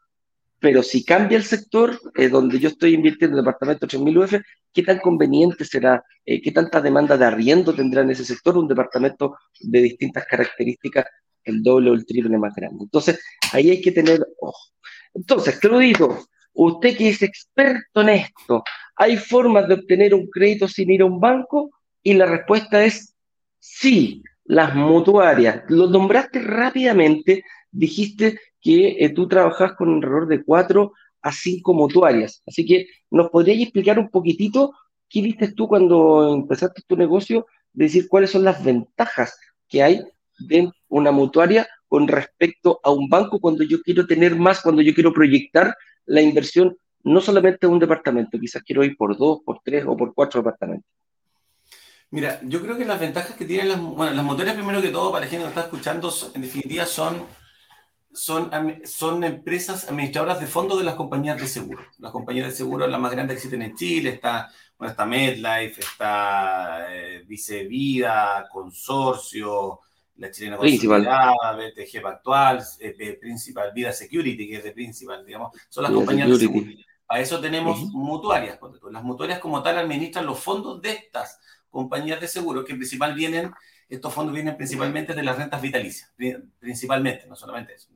[0.60, 4.34] Pero si cambia el sector eh, donde yo estoy invirtiendo en departamento 3.000 UF,
[4.72, 6.04] ¿qué tan conveniente será?
[6.24, 11.06] Eh, ¿Qué tanta demanda de arriendo tendrá en ese sector un departamento de distintas características,
[11.44, 12.84] el doble o el triple más grande?
[12.84, 13.18] Entonces,
[13.52, 14.68] ahí hay que tener ojo.
[15.14, 18.62] Entonces, Claudito, usted que es experto en esto,
[18.96, 21.70] ¿hay formas de obtener un crédito sin ir a un banco?
[22.02, 23.14] Y la respuesta es
[23.58, 25.62] sí las mutuarias.
[25.68, 32.42] Lo nombraste rápidamente, dijiste que eh, tú trabajas con error de cuatro a cinco mutuarias.
[32.46, 34.72] Así que, ¿nos podrías explicar un poquitito
[35.08, 37.46] qué viste tú cuando empezaste tu negocio?
[37.72, 40.02] decir cuáles son las ventajas que hay
[40.38, 44.94] de una mutuaria con respecto a un banco cuando yo quiero tener más, cuando yo
[44.94, 45.74] quiero proyectar
[46.06, 49.96] la inversión, no solamente a un departamento, quizás quiero ir por dos, por tres o
[49.96, 50.90] por cuatro departamentos.
[52.10, 55.12] Mira, yo creo que las ventajas que tienen las, bueno, las motores, primero que todo,
[55.12, 57.24] para gente que está escuchando, en definitiva son,
[58.12, 58.50] son,
[58.84, 61.84] son empresas administradoras de fondos de las compañías de seguro.
[61.98, 65.80] Las compañías de seguro, las más grandes que existen en Chile, está, bueno, está MedLife,
[65.80, 69.80] está eh, Vicevida, Consorcio,
[70.16, 75.84] la chilena consolidada, BTG Pactual, eh, Principal Vida Security, que es de Principal, digamos, son
[75.84, 76.84] las compañías de seguridad.
[77.06, 78.58] Para eso tenemos mutuarias.
[78.90, 83.50] Las mutuarias como tal administran los fondos de estas compañías de seguro, que principal vienen,
[83.90, 86.12] estos fondos vienen principalmente de las rentas vitalicias,
[86.58, 87.88] principalmente, no solamente eso.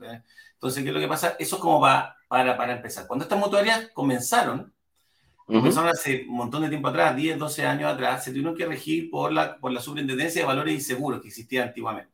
[0.54, 1.36] Entonces, ¿qué es lo que pasa?
[1.38, 3.06] Eso es como va para, para empezar.
[3.06, 4.72] Cuando estas mutuarias comenzaron,
[5.46, 9.10] comenzaron hace un montón de tiempo atrás, 10, 12 años atrás, se tuvieron que regir
[9.10, 12.12] por la, por la Superintendencia de Valores y Seguros que existía antiguamente.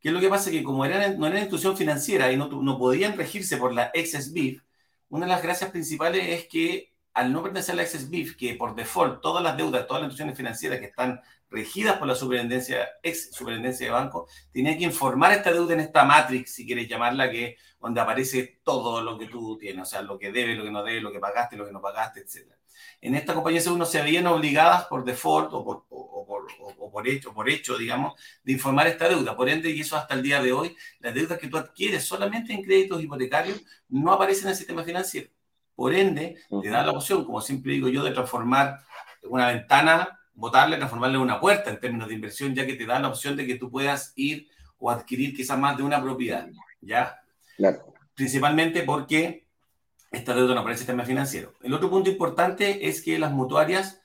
[0.00, 0.50] ¿Qué es lo que pasa?
[0.50, 4.62] Que como eran, no eran institución financiera y no, no podían regirse por la XSBIF,
[5.10, 8.74] una de las gracias principales es que al no pertenecer a la XSBIF, que por
[8.74, 13.32] default todas las deudas, todas las instituciones financieras que están regidas por la superintendencia, ex
[13.32, 17.56] superintendencia de banco, tenía que informar esta deuda en esta matrix, si quieres llamarla, que
[17.80, 20.82] donde aparece todo lo que tú tienes, o sea, lo que debe, lo que no
[20.82, 22.52] debe, lo que pagaste, lo que no pagaste, etc.
[23.00, 26.46] En esta compañía seguro se veían obligadas por default o por, o, por,
[26.78, 29.36] o por, hecho, por hecho, digamos, de informar esta deuda.
[29.36, 32.52] Por ende, y eso hasta el día de hoy, las deudas que tú adquieres solamente
[32.52, 35.30] en créditos hipotecarios no aparecen en el sistema financiero.
[35.74, 38.84] Por ende, te da la opción, como siempre digo yo, de transformar
[39.22, 42.98] una ventana, botarla, transformarla en una puerta en términos de inversión, ya que te da
[42.98, 44.48] la opción de que tú puedas ir
[44.78, 46.48] o adquirir quizás más de una propiedad,
[46.80, 47.20] ¿ya?
[47.56, 47.92] Claro.
[48.14, 49.46] Principalmente porque
[50.10, 51.54] esta deuda no aparece en el sistema financiero.
[51.62, 54.00] El otro punto importante es que las mutuarias,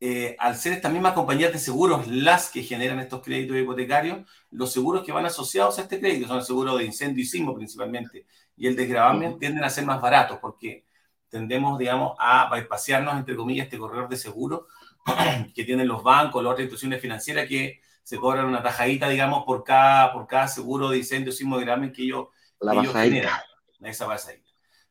[0.00, 4.72] eh, al ser estas mismas compañías de seguros las que generan estos créditos hipotecarios, los
[4.72, 8.26] seguros que van asociados a este crédito son el seguro de incendio y sismo principalmente,
[8.56, 10.86] y el desgravamen tienden a ser más baratos porque
[11.28, 14.68] tendemos, digamos, a bypasearnos, entre comillas, este corredor de seguro
[15.54, 19.64] que tienen los bancos, las otras instituciones financieras que se cobran una tajadita, digamos, por
[19.64, 22.28] cada, por cada seguro de incendio, sismo, de que ellos,
[22.60, 23.40] La ellos generan.
[23.80, 24.46] Esa bajadita.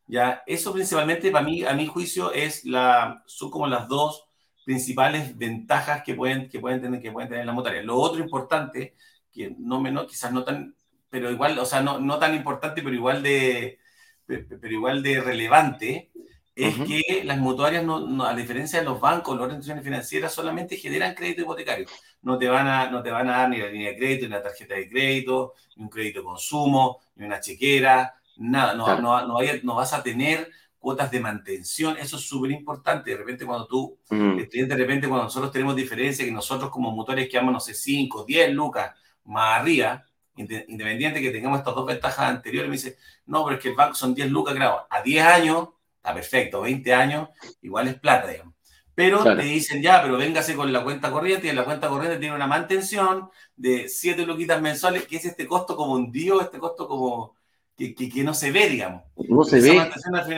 [0.07, 4.27] Ya, eso principalmente para mí, a mi juicio, es la, son como las dos
[4.65, 7.85] principales ventajas que pueden, que pueden, tener, que pueden tener las motores.
[7.85, 8.95] Lo otro importante,
[9.31, 10.75] que no menos, quizás no tan,
[11.09, 13.79] pero igual, o sea, no, no tan importante, pero igual de,
[14.27, 16.11] pero igual de relevante,
[16.55, 21.13] es que las mutuarias, no, a diferencia de los bancos, las instituciones financieras, solamente generan
[21.13, 21.85] crédito hipotecario.
[22.21, 24.31] No te van a, no te van a dar ni la línea de crédito, ni
[24.31, 28.73] la tarjeta de crédito, ni un crédito de consumo, ni una chequera, nada.
[28.73, 31.97] No, no, no, vas a tener cuotas de mantención.
[31.97, 33.11] Eso es súper importante.
[33.11, 36.91] De repente, cuando tú, el cliente, de repente, cuando nosotros tenemos diferencia, que nosotros como
[36.91, 38.93] mutuarias quedamos, no sé, 5, 10 lucas
[39.25, 40.05] más arriba,
[40.37, 43.95] independiente que tengamos estas dos ventajas anteriores, me dice, no, pero es que el banco
[43.95, 45.69] son 10 lucas, claro, a 10 años
[46.05, 47.29] está perfecto, 20 años,
[47.63, 48.53] igual es plata, digamos.
[48.93, 52.35] Pero te dicen, ya, pero véngase con la cuenta corriente, y la cuenta corriente tiene
[52.35, 56.87] una mantención de 7 luquitas mensuales, que es este costo como un dios, este costo
[56.87, 57.35] como
[57.75, 59.03] que, que, no se ve, digamos.
[59.27, 59.91] No se ve,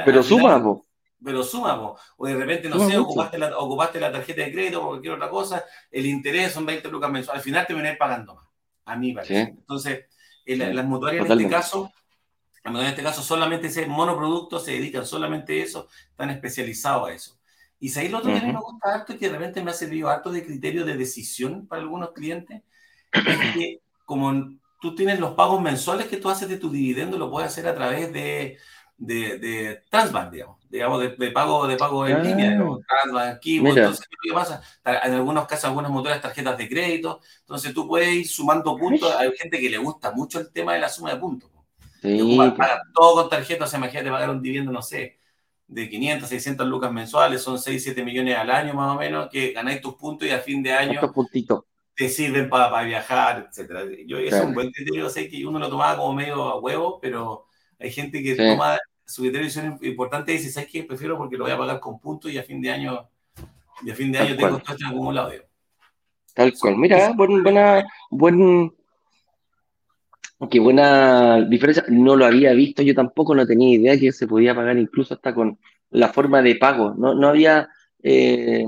[0.06, 0.80] pero suma,
[1.23, 4.88] pero suma, o de repente, no sé, ocupaste la, ocupaste la, tarjeta de crédito o
[4.88, 8.45] cualquier otra cosa, el interés son 20 lucas mensuales, al final te viene pagando más,
[8.86, 9.41] a mí parece.
[9.41, 10.06] Entonces,
[10.45, 11.91] las mutuarias en este caso
[12.63, 17.38] en este caso solamente ese monoproducto se dedican solamente a eso, están especializados a eso.
[17.80, 19.74] Y si ahí lo otro que me gusta harto y que de repente me ha
[19.74, 22.63] servido harto de criterio de decisión para algunos clientes,
[23.12, 27.30] es que como tú tienes los pagos mensuales que tú haces de tu dividendo, lo
[27.30, 28.58] puedes hacer a través de,
[28.98, 34.08] de, de Transbank, digamos, digamos de, pago, de pago en línea, digamos, ah, Transbank, entonces,
[34.22, 34.62] ¿qué pasa?
[34.84, 39.32] En algunos casos, algunas motores tarjetas de crédito, entonces tú puedes ir sumando puntos, hay
[39.38, 41.50] gente que le gusta mucho el tema de la suma de puntos.
[42.08, 42.38] Sí.
[42.58, 45.20] Pagar todo con tarjeta, o sea, imagínate pagar un dividendo, no sé,
[45.67, 49.52] de 500, 600 lucas mensuales, son 6, 7 millones al año más o menos, que
[49.52, 51.02] ganáis tus puntos y a fin de año
[51.96, 53.82] te sirven para viajar, etcétera.
[54.06, 57.48] Yo es un buen criterio, sé que uno lo tomaba como medio a huevo, pero
[57.80, 60.84] hay gente que toma su criterio importante y dice, ¿sabes qué?
[60.84, 63.10] Prefiero porque lo voy a pagar con puntos y a fin de año,
[63.84, 65.32] y a fin de año tengo todo esto acumulado.
[66.36, 66.78] Tal cual.
[66.78, 68.77] Mira, buen, buena, buen,
[70.52, 71.84] Qué buena diferencia.
[71.89, 75.34] No lo había visto, yo tampoco no tenía idea que se podía pagar incluso hasta
[75.34, 75.58] con
[75.89, 76.93] la forma de pago.
[76.95, 77.69] No, no había,
[78.04, 78.65] eh,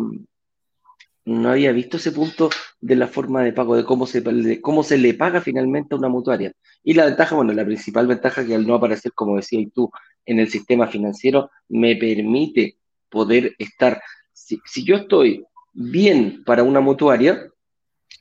[1.26, 2.50] no había visto ese punto
[2.82, 4.24] de la forma de pago, de cómo se,
[4.62, 6.52] cómo se le paga finalmente a una mutuaria.
[6.84, 9.92] Y la ventaja, bueno, la principal ventaja que al no aparecer, como decías tú,
[10.26, 12.78] en el sistema financiero, me permite
[13.10, 14.02] poder estar,
[14.34, 17.48] si, si yo estoy bien para una mutuaria,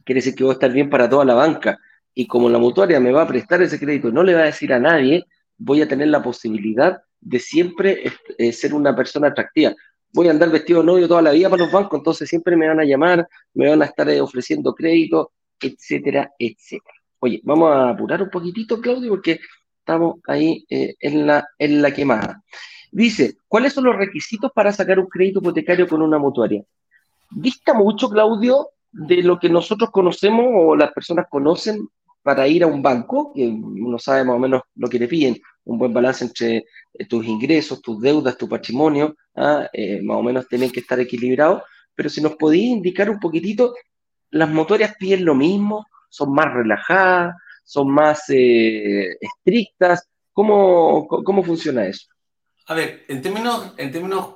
[0.04, 1.78] quiere decir que voy a estar bien para toda la banca
[2.18, 4.72] y como la mutuaria me va a prestar ese crédito, no le va a decir
[4.72, 5.24] a nadie,
[5.56, 9.72] voy a tener la posibilidad de siempre eh, ser una persona atractiva.
[10.12, 12.66] Voy a andar vestido de novio toda la vida para los bancos, entonces siempre me
[12.66, 16.92] van a llamar, me van a estar eh, ofreciendo crédito, etcétera, etcétera.
[17.20, 19.38] Oye, vamos a apurar un poquitito, Claudio, porque
[19.78, 22.42] estamos ahí eh, en, la, en la quemada.
[22.90, 26.64] Dice, ¿cuáles son los requisitos para sacar un crédito hipotecario con una mutuaria?
[27.30, 31.88] Dista mucho, Claudio, de lo que nosotros conocemos o las personas conocen
[32.28, 35.40] para ir a un banco, que uno sabe más o menos lo que le piden,
[35.64, 39.66] un buen balance entre eh, tus ingresos, tus deudas, tu patrimonio, ¿ah?
[39.72, 41.62] eh, más o menos tienen que estar equilibrados,
[41.94, 43.74] pero si nos podéis indicar un poquitito,
[44.28, 51.86] las motorias piden lo mismo, son más relajadas, son más eh, estrictas, ¿Cómo, ¿cómo funciona
[51.86, 52.10] eso?
[52.66, 54.34] A ver, en términos, en términos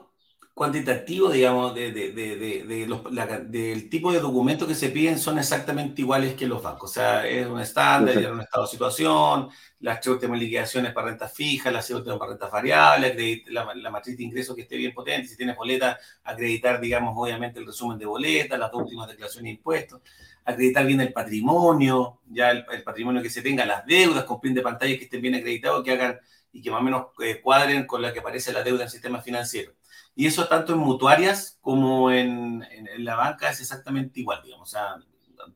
[0.62, 3.02] cuantitativo, digamos, de, de, de, los,
[3.50, 6.88] del tipo de documentos que se piden son exactamente iguales que los bancos.
[6.88, 9.48] O sea, es un estándar, es un estado de situación,
[9.80, 14.22] las últimas liquidaciones para rentas fijas, las últimas para rentas variables, la, la, matriz de
[14.22, 18.56] ingresos que esté bien potente, si tienes boleta, acreditar, digamos, obviamente el resumen de boleta,
[18.56, 20.00] las dos últimas declaraciones de impuestos,
[20.44, 24.62] acreditar bien el patrimonio, ya el, patrimonio que se tenga, las deudas con print de
[24.62, 26.20] pantalla que estén bien acreditados, que hagan
[26.52, 28.90] y que más o menos eh, cuadren con la que aparece la deuda en el
[28.90, 29.72] sistema financiero.
[30.14, 34.68] Y eso tanto en mutuarias como en, en, la banca es exactamente igual, digamos.
[34.68, 34.96] O sea,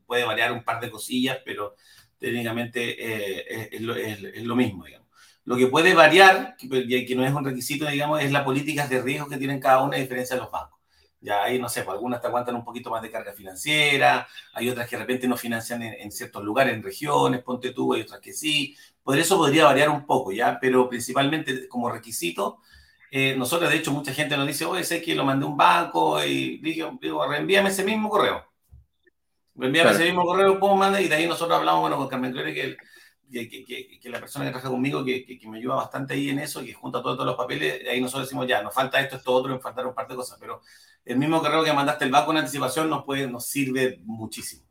[0.06, 1.76] puede variar un par de cosillas, pero
[2.18, 5.08] técnicamente eh, es, lo, es, lo, mismo, digamos.
[5.44, 9.02] Lo que puede variar, que, que no es un requisito, digamos, es las políticas de
[9.02, 10.80] riesgo que tienen cada una a diferencia de los bancos.
[11.20, 14.68] Ya ahí, no sé, pues algunas te aguantan un poquito más de carga financiera, hay
[14.68, 18.02] otras que de repente no financian en, en, ciertos lugares, en regiones, ponte tú, hay
[18.02, 18.76] otras que sí.
[19.02, 20.58] Por eso podría variar un poco, ¿ya?
[20.60, 22.60] Pero principalmente como requisito,
[23.10, 25.56] eh, nosotros, de hecho, mucha gente nos dice, oye, sé que lo mandé a un
[25.56, 28.44] banco y digo, digo reenvíame ese mismo correo.
[29.54, 31.00] Reenvíame ese mismo correo, ¿cómo manda?
[31.00, 32.76] Y de ahí nosotros hablamos, bueno, con Carmen Clore, que,
[33.30, 36.62] que, que, que, la persona que trabaja conmigo, que, me ayuda bastante ahí en eso,
[36.62, 39.32] que junta todos, todos los papeles, de ahí nosotros decimos, ya, nos falta esto, esto,
[39.32, 40.60] otro, nos faltaron un par de cosas, pero
[41.04, 44.66] el mismo correo que mandaste el banco en anticipación nos, puede, nos sirve muchísimo.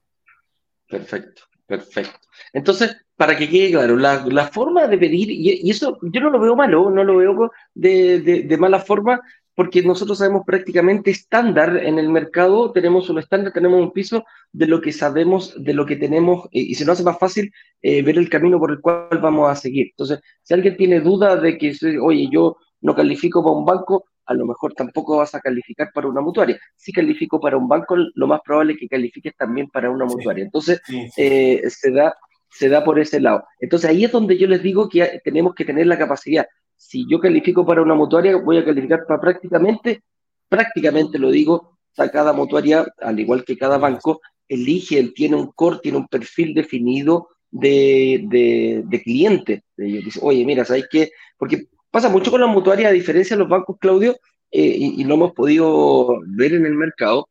[0.87, 2.27] Perfecto, perfecto.
[2.53, 6.39] Entonces, para que quede claro, la, la forma de pedir, y, eso yo no lo
[6.39, 9.21] veo malo, no lo veo de, de, de, mala forma,
[9.55, 14.67] porque nosotros sabemos prácticamente estándar en el mercado, tenemos un estándar, tenemos un piso de
[14.67, 17.51] lo que sabemos, de lo que tenemos, eh, y se nos hace más fácil
[17.81, 19.87] eh, ver el camino por el cual vamos a seguir.
[19.91, 24.33] Entonces, si alguien tiene duda de que, oye, yo no califico para un banco, a
[24.33, 26.59] lo mejor tampoco vas a calificar para una mutuaria.
[26.75, 30.43] Si califico para un banco, lo más probable es que califiques también para una mutuaria.
[30.43, 30.81] Entonces,
[31.15, 32.13] eh, se da
[32.57, 33.43] se da por ese lado.
[33.59, 36.45] Entonces ahí es donde yo les digo que tenemos que tener la capacidad.
[36.77, 40.01] Si yo califico para una mutuaria, voy a calificar para prácticamente,
[40.47, 45.79] prácticamente lo digo, cada mutuaria, al igual que cada banco, elige, él tiene un core,
[45.81, 49.63] tiene un perfil definido de, de, de cliente.
[49.75, 51.11] Dice, oye, mira, ¿sabes qué?
[51.37, 54.15] Porque pasa mucho con las mutuarias, a diferencia de los bancos, Claudio,
[54.51, 57.27] eh, y, y, lo hemos podido ver en el mercado,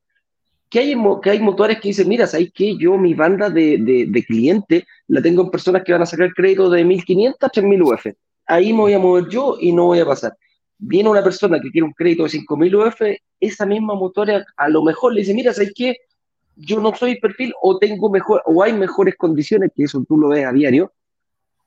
[0.71, 2.77] que hay, que hay motores que dicen, mira, ¿sabes qué?
[2.77, 6.33] Yo mi banda de, de, de clientes la tengo en personas que van a sacar
[6.33, 8.07] crédito de 1.500 a 3.000 UF.
[8.47, 10.37] Ahí me voy a mover yo y no voy a pasar.
[10.79, 13.01] Viene una persona que quiere un crédito de 5.000 UF,
[13.41, 15.97] esa misma motora a lo mejor le dice, mira, ¿sabes qué?
[16.57, 20.29] Yo no soy perfil o tengo mejor, o hay mejores condiciones, que eso tú lo
[20.29, 20.93] ves a diario,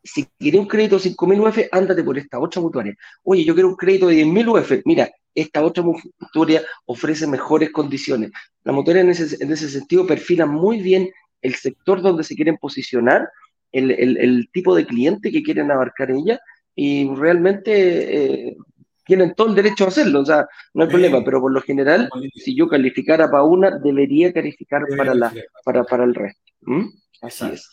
[0.08, 2.96] si quieres un crédito de 5.000 UF, ándate por esta otra mutuaria.
[3.24, 4.82] Oye, yo quiero un crédito de 10.000 UF.
[4.86, 8.32] Mira, esta otra mutuaria ofrece mejores condiciones.
[8.63, 12.58] La mutuaria en ese, en ese sentido perfila muy bien el sector donde se quieren
[12.58, 13.30] posicionar,
[13.72, 16.39] el, el, el tipo de cliente que quieren abarcar ella
[16.74, 18.58] y realmente eh,
[19.06, 22.10] tienen todo el derecho a hacerlo, o sea, no hay problema, pero por lo general,
[22.36, 26.41] si yo calificara para una, debería calificar para, la, para, para el resto.
[26.62, 26.89] ¿Mm?
[27.22, 27.70] Así es.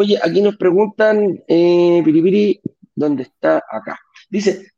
[0.00, 2.60] Oye, aquí nos preguntan, eh, Piripiri,
[2.94, 3.64] ¿dónde está?
[3.68, 3.98] Acá.
[4.30, 4.70] Dice,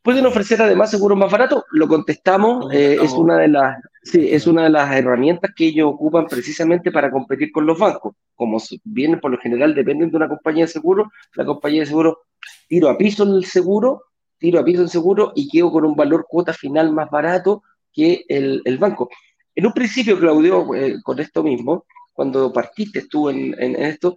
[0.00, 1.64] ¿pueden ofrecer además seguros más baratos?
[1.70, 5.90] Lo contestamos, eh, es, una de las, sí, es una de las herramientas que ellos
[5.92, 8.14] ocupan precisamente para competir con los bancos.
[8.34, 12.20] Como vienen por lo general, dependen de una compañía de seguro, la compañía de seguro
[12.68, 14.04] tiro a piso el seguro,
[14.38, 18.24] tiro a piso el seguro y quedo con un valor cuota final más barato que
[18.30, 19.10] el, el banco.
[19.54, 21.84] En un principio, Claudio, eh, con esto mismo,
[22.14, 24.16] cuando partiste tú en, en esto,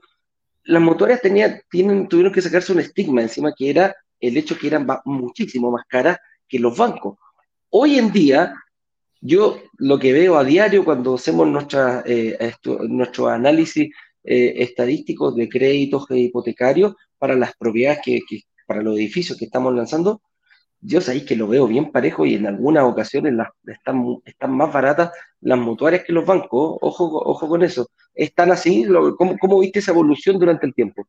[0.63, 4.67] las motoras tenían, tienen, tuvieron que sacarse un estigma encima que era el hecho que
[4.67, 7.17] eran muchísimo más caras que los bancos.
[7.69, 8.53] Hoy en día,
[9.19, 12.53] yo lo que veo a diario cuando hacemos nuestra, eh,
[12.87, 13.89] nuestro análisis
[14.23, 18.19] eh, estadísticos de créditos hipotecarios para las propiedades que,
[18.67, 20.21] para los edificios que estamos lanzando,
[20.81, 24.73] yo sabéis que lo veo bien parejo y en algunas ocasiones las, están, están más
[24.73, 26.77] baratas las mutuarias que los bancos.
[26.81, 27.89] Ojo, ojo con eso.
[28.15, 28.85] ¿Están así?
[29.17, 31.07] ¿Cómo, ¿Cómo, viste esa evolución durante el tiempo?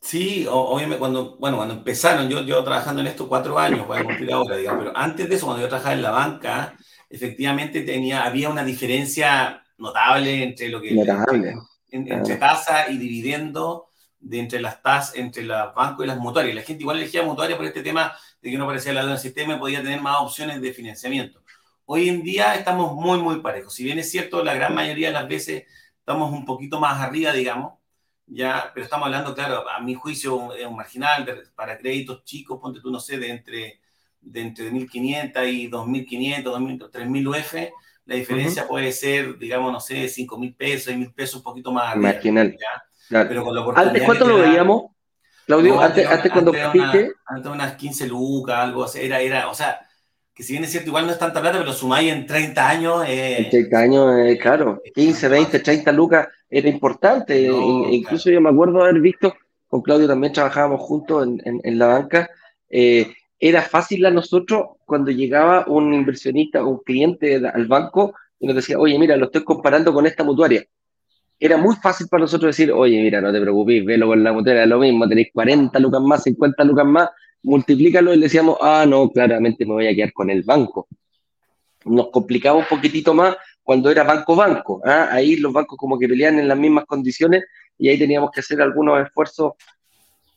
[0.00, 4.04] Sí, obviamente cuando, bueno, cuando empezaron, yo, yo trabajando en esto cuatro años, voy a
[4.04, 6.76] cumplir ahora, digamos, pero antes de eso, cuando yo trabajaba en la banca,
[7.08, 10.92] efectivamente tenía, había una diferencia notable entre lo que...
[10.92, 11.54] Notable.
[11.90, 13.86] Entre, entre tasa y dividendo
[14.18, 16.56] de entre las tasas, entre los bancos y las mutuarias.
[16.56, 18.12] La gente igual elegía mutuarias por este tema
[18.44, 21.42] de que no parecía la del sistema y podía tener más opciones de financiamiento.
[21.86, 23.72] Hoy en día estamos muy, muy parejos.
[23.72, 25.64] Si bien es cierto, la gran mayoría de las veces
[25.98, 27.78] estamos un poquito más arriba, digamos,
[28.26, 32.80] ya, pero estamos hablando, claro, a mi juicio es un marginal para créditos chicos, ponte
[32.80, 33.80] tú, no sé, de entre,
[34.20, 37.54] de entre 1.500 y 2.500, 3.000 UF,
[38.04, 41.96] la diferencia puede ser, digamos, no sé, 5.000 pesos, 6.000 pesos, un poquito más.
[41.96, 42.58] Marginal.
[43.08, 44.93] Pero con la ¿Antes cuánto lo veíamos?
[45.46, 49.80] Claudio, antes, antes, cuando antes, antes unas 15 lucas, algo así, era, era, o sea,
[50.34, 53.04] que si bien es cierto, igual no es tanta plata, pero sumáis en 30 años.
[53.06, 57.40] Eh, en 30 años, eh, claro, 15, 20, 30 lucas era importante.
[57.90, 59.34] incluso yo me acuerdo haber visto,
[59.68, 62.28] con Claudio también trabajábamos juntos en, en, la banca.
[62.68, 68.46] Eh, era fácil a nosotros cuando llegaba un inversionista o un cliente al banco y
[68.46, 70.64] nos decía, oye, mira, lo estoy comparando con esta mutuaria.
[71.38, 74.62] Era muy fácil para nosotros decir, oye, mira, no te preocupes, velo con la mutuaria,
[74.62, 77.08] es lo mismo, tenéis 40 lucas más, 50 lucas más,
[77.42, 80.88] multiplícalo y le decíamos, ah, no, claramente me voy a quedar con el banco.
[81.84, 84.80] Nos complicaba un poquitito más cuando era banco-banco.
[84.84, 85.08] ¿ah?
[85.10, 87.44] Ahí los bancos como que peleaban en las mismas condiciones
[87.78, 89.52] y ahí teníamos que hacer algunos esfuerzos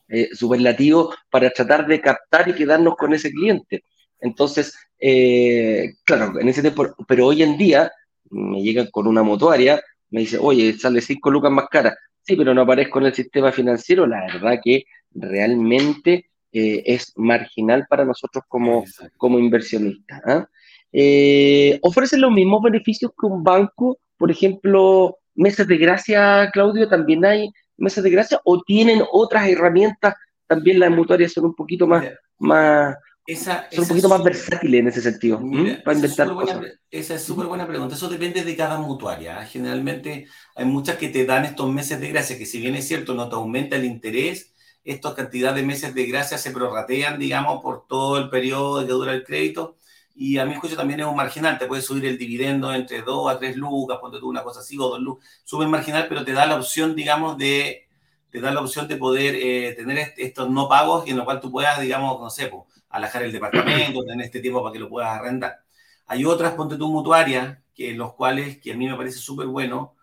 [0.10, 3.84] eh, superlativos para tratar de captar y quedarnos con ese cliente.
[4.20, 7.92] Entonces, eh, claro, en ese tiempo, pero hoy en día
[8.30, 11.96] me llegan con una motuaria, me dice, oye, sale cinco lucas más cara.
[12.22, 14.06] Sí, pero no aparezco en el sistema financiero.
[14.06, 14.84] La verdad que
[15.14, 18.84] realmente eh, es marginal para nosotros como,
[19.18, 20.22] como inversionistas.
[20.26, 20.48] ¿ah?
[20.92, 24.00] Eh, ¿Ofrecen los mismos beneficios que un banco?
[24.18, 28.40] Por ejemplo, meses de gracia, Claudio, ¿también hay meses de gracia?
[28.44, 30.16] ¿O tienen otras herramientas?
[30.48, 32.06] También las mutuarias son un poquito más,
[32.40, 32.96] más,
[33.28, 35.42] esa, son un poquito más versátiles en ese sentido,
[35.84, 36.62] para inventar cosas.
[36.90, 37.96] esa es súper buena pregunta.
[37.96, 39.40] Eso depende de cada mutuaria.
[39.40, 39.46] ¿ah?
[39.46, 43.14] Generalmente hay muchas que te dan estos meses de gracia, que si bien es cierto,
[43.14, 44.54] no te aumenta el interés,
[44.86, 49.12] esta cantidad de meses de gracia se prorratean, digamos, por todo el periodo que dura
[49.12, 49.76] el crédito.
[50.16, 53.30] Y a mi juicio también es un marginal, te puede subir el dividendo entre 2
[53.30, 56.32] a 3 lucas, ponte tú una cosa así, o 2 lucas, sube marginal, pero te
[56.32, 57.90] da la opción, digamos, de,
[58.32, 61.42] te da la opción de poder eh, tener estos no pagos y en lo cual
[61.42, 64.90] tú puedas, digamos, no sé, pues, alajar el departamento, tener este tiempo para que lo
[64.90, 65.60] puedas arrendar.
[66.08, 69.96] Hay otras, ponte tú mutuarias, que los cuales, que a mí me parece súper bueno,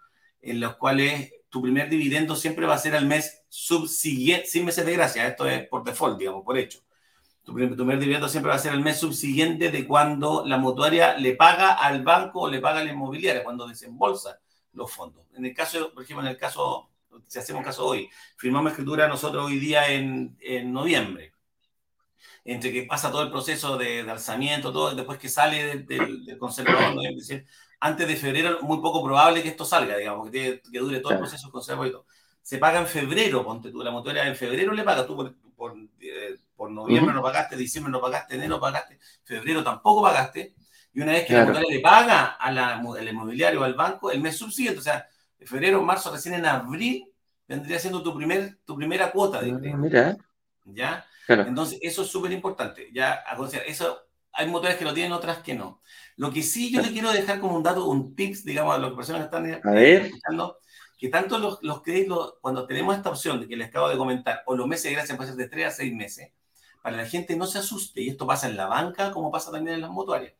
[0.43, 4.85] en los cuales tu primer dividendo siempre va a ser al mes subsiguiente, sin meses
[4.85, 6.81] de gracia, esto es por default, digamos, por hecho.
[7.43, 11.37] Tu primer, dividendo siempre va a ser el mes subsiguiente de cuando la mutuaria le
[11.37, 14.41] paga al banco o le paga a la inmobiliaria, cuando desembolsa
[14.73, 15.25] los fondos.
[15.35, 16.91] En el caso, por ejemplo, en el caso,
[17.27, 21.34] si hacemos caso hoy, firmamos escritura nosotros hoy día en, en noviembre
[22.45, 26.95] entre que pasa todo el proceso de, alzamiento, todo, después que sale del, del conservador,
[27.81, 31.19] antes de febrero, muy poco probable que esto salga, digamos, que, que dure todo el
[31.19, 32.07] proceso conservador y todo.
[32.43, 35.77] Se paga en febrero, ponte tú, la motora en febrero le paga, tú por, por,
[36.01, 36.39] eh,
[36.71, 40.55] noviembre no pagaste, diciembre no pagaste, enero no pagaste, febrero tampoco pagaste,
[40.95, 44.37] y una vez que la motora le paga al inmobiliario o al banco, el mes
[44.37, 45.07] subsiguiente, o sea,
[45.39, 47.05] de febrero, marzo, recién en abril,
[47.47, 50.17] vendría siendo tu, primer, tu primera cuota de ah, Mira.
[50.65, 51.05] ¿Ya?
[51.29, 52.91] Entonces, eso es súper importante.
[52.93, 53.25] Ya,
[53.67, 53.99] eso,
[54.33, 55.81] hay motores que lo tienen, otras que no.
[56.17, 58.93] Lo que sí yo le quiero dejar como un dato, un tips, digamos, a las
[58.93, 60.59] personas que están escuchando,
[60.99, 64.43] que tanto los, los créditos, cuando tenemos esta opción de que les acabo de comentar,
[64.47, 66.33] o los meses de gracia pueden ser de 3 a 6 meses,
[66.83, 69.77] para la gente no se asuste, y esto pasa en la banca como pasa también
[69.77, 70.35] en las mutuarias.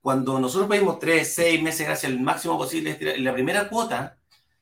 [0.00, 4.18] Cuando nosotros pedimos 3, 6 meses de gracia, el máximo posible, en la primera cuota,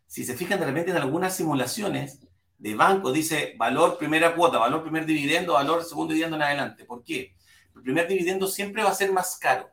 [0.07, 2.20] si se fijan de repente en algunas simulaciones
[2.64, 6.86] de banco, dice valor primera cuota, valor primer dividendo, valor segundo dividendo en adelante.
[6.86, 7.34] ¿Por qué?
[7.76, 9.68] El primer dividendo siempre va a ser más caro.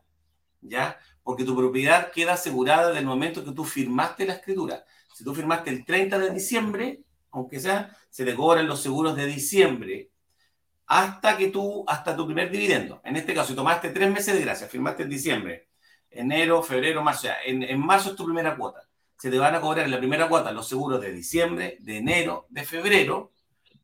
[0.60, 1.00] ¿ya?
[1.24, 4.84] Porque tu propiedad queda asegurada desde el momento que tú firmaste la escritura.
[5.14, 7.00] Si tú firmaste el 30 de diciembre,
[7.32, 10.10] aunque sea, se te cobran los seguros de diciembre
[10.88, 13.00] hasta que tú, hasta tu primer dividendo.
[13.06, 15.70] En este caso, si tomaste tres meses de gracia, firmaste en diciembre,
[16.10, 18.82] enero, febrero, marzo, en, en marzo es tu primera cuota.
[19.22, 22.48] Se te van a cobrar en la primera cuota los seguros de diciembre, de enero,
[22.50, 23.32] de febrero,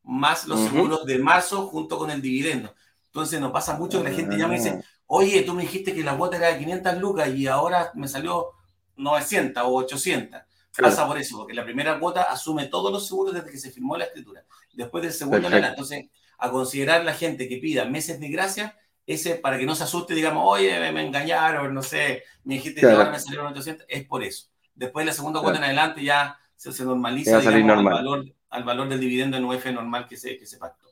[0.01, 2.73] más los seguros de marzo junto con el dividendo.
[3.05, 6.01] Entonces nos pasa mucho que la gente ya me dice, oye, tú me dijiste que
[6.03, 8.47] la cuota era de 500 lucas y ahora me salió
[8.95, 10.41] 900 o 800.
[10.75, 13.95] Pasa por eso, porque la primera cuota asume todos los seguros desde que se firmó
[13.95, 14.43] la escritura.
[14.73, 15.69] Después del segundo, nada.
[15.69, 16.07] entonces,
[16.39, 18.75] a considerar la gente que pida meses de gracia,
[19.05, 22.88] ese para que no se asuste, digamos, oye, me, engañaron, no sé, me dijiste que
[22.88, 24.47] ahora me salieron 800, es por eso.
[24.78, 28.63] Después de la segunda cuota en adelante ya se, se normaliza digamos, al, valor, al
[28.63, 30.88] valor del dividendo en UF normal que se, que se pactó.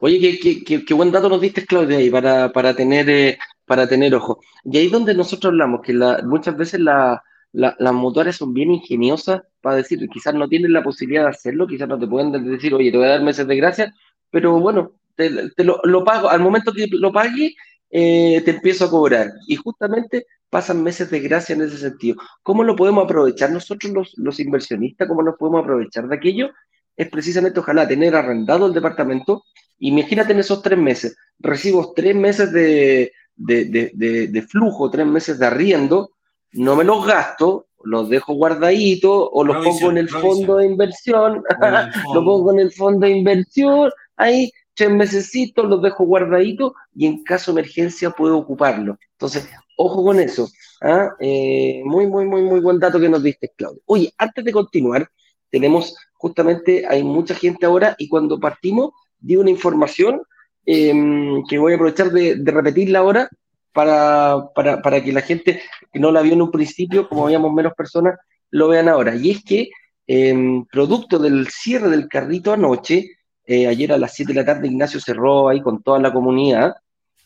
[0.00, 4.40] Oye, qué, buen dato nos diste, Claudia, ahí para, para, tener, eh, para tener ojo.
[4.64, 5.92] Y ahí es donde nosotros hablamos, que
[6.24, 11.30] muchas veces las motores son bien ingeniosas para decir, quizás no tienen la posibilidad de
[11.30, 13.94] hacerlo, quizás no te pueden decir, oye, te voy a dar meses de gracia,
[14.30, 15.30] pero bueno, te,
[15.64, 17.54] lo, pago, al momento que lo pague,
[17.90, 19.30] eh, te empiezo a cobrar.
[19.46, 22.16] Y justamente pasan meses de gracia en ese sentido.
[22.42, 25.08] ¿Cómo lo podemos aprovechar nosotros los, los inversionistas?
[25.08, 26.50] ¿Cómo nos podemos aprovechar de aquello?
[26.96, 29.44] Es precisamente, ojalá, tener arrendado el departamento.
[29.78, 36.10] Imagínate en esos tres meses, recibo tres meses de, de, flujo, tres meses de arriendo,
[36.52, 41.44] no me los gasto, los dejo guardaditos o los pongo en el fondo de inversión,
[42.14, 47.24] los pongo en el fondo de inversión, ahí tres mesecitos los dejo guardaditos y en
[47.24, 48.96] caso de emergencia puedo ocuparlo.
[49.12, 50.48] Entonces, ojo con eso.
[50.80, 51.10] ¿ah?
[51.18, 53.82] Eh, muy, muy, muy, muy buen dato que nos diste, Claudio.
[53.86, 55.10] Oye, antes de continuar,
[55.50, 60.22] tenemos justamente, hay mucha gente ahora y cuando partimos, di una información
[60.64, 63.28] em, que voy a aprovechar de, repetirla ahora
[63.72, 65.60] para, para, para, que la gente
[65.92, 68.16] que no la vio en un principio, como veíamos menos personas,
[68.52, 69.16] lo vean ahora.
[69.16, 69.70] Y es que,
[70.06, 73.17] em, producto del cierre del carrito anoche,
[73.50, 76.74] eh, ayer a las 7 de la tarde Ignacio cerró ahí con toda la comunidad,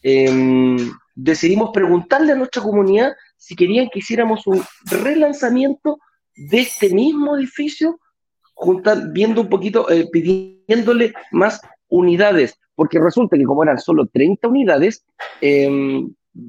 [0.03, 0.77] em,
[1.17, 5.99] decidimos preguntarle a nuestra comunidad si querían que hiciéramos un relanzamiento
[6.37, 7.99] de este mismo edificio,
[9.13, 15.05] viendo un poquito, eh, pidiéndole más unidades, porque resulta que como eran solo 30 unidades,
[15.41, 15.69] eh,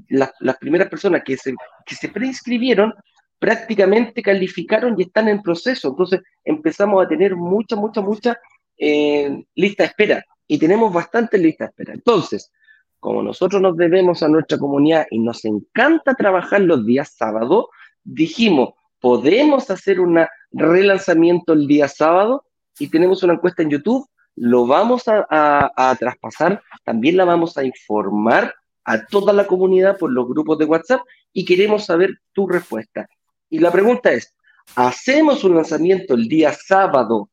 [0.09, 2.93] las primeras personas que se, que se preinscribieron
[3.39, 5.89] prácticamente calificaron y están en proceso.
[5.89, 8.38] Entonces empezamos a tener mucha, mucha, mucha
[8.86, 11.93] eh, lista de espera y tenemos bastante lista de espera.
[11.93, 12.51] Entonces,
[12.99, 17.69] como nosotros nos debemos a nuestra comunidad y nos encanta trabajar los días sábado,
[18.03, 20.19] dijimos, podemos hacer un
[20.51, 22.45] relanzamiento el día sábado
[22.77, 24.05] y tenemos una encuesta en YouTube,
[24.36, 28.53] lo vamos a, a traspasar, también la vamos a informar
[28.84, 33.07] a toda la comunidad por los grupos de WhatsApp y queremos saber tu respuesta.
[33.49, 34.36] Y la pregunta es,
[34.75, 37.29] ¿hacemos un lanzamiento el día sábado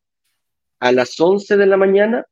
[0.80, 2.24] a las 11 de la mañana?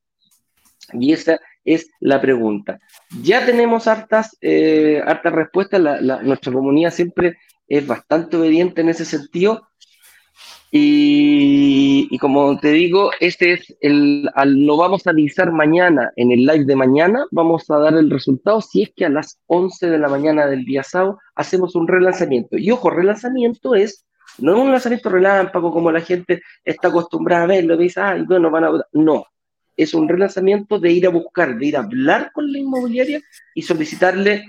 [0.93, 2.81] Y esa es la pregunta.
[3.23, 5.81] Ya tenemos hartas, eh, hartas respuestas,
[6.23, 7.37] nuestra comunidad siempre
[7.69, 9.69] es bastante obediente en ese sentido
[10.71, 16.67] y, como te digo, este es el, lo vamos a avisar mañana, en el live
[16.67, 20.09] de mañana, vamos a dar el resultado si es que a las 11 de la
[20.09, 22.59] mañana del día sábado hacemos un relanzamiento.
[22.59, 24.05] Y ojo, relanzamiento es,
[24.39, 28.51] no es un lanzamiento relámpago como la gente está acostumbrada a verlo, dice, ay, bueno,
[28.51, 28.71] van a...
[28.93, 29.27] No,
[29.77, 33.21] es un relanzamiento de ir a buscar, de ir a hablar con la inmobiliaria
[33.55, 34.45] y solicitarle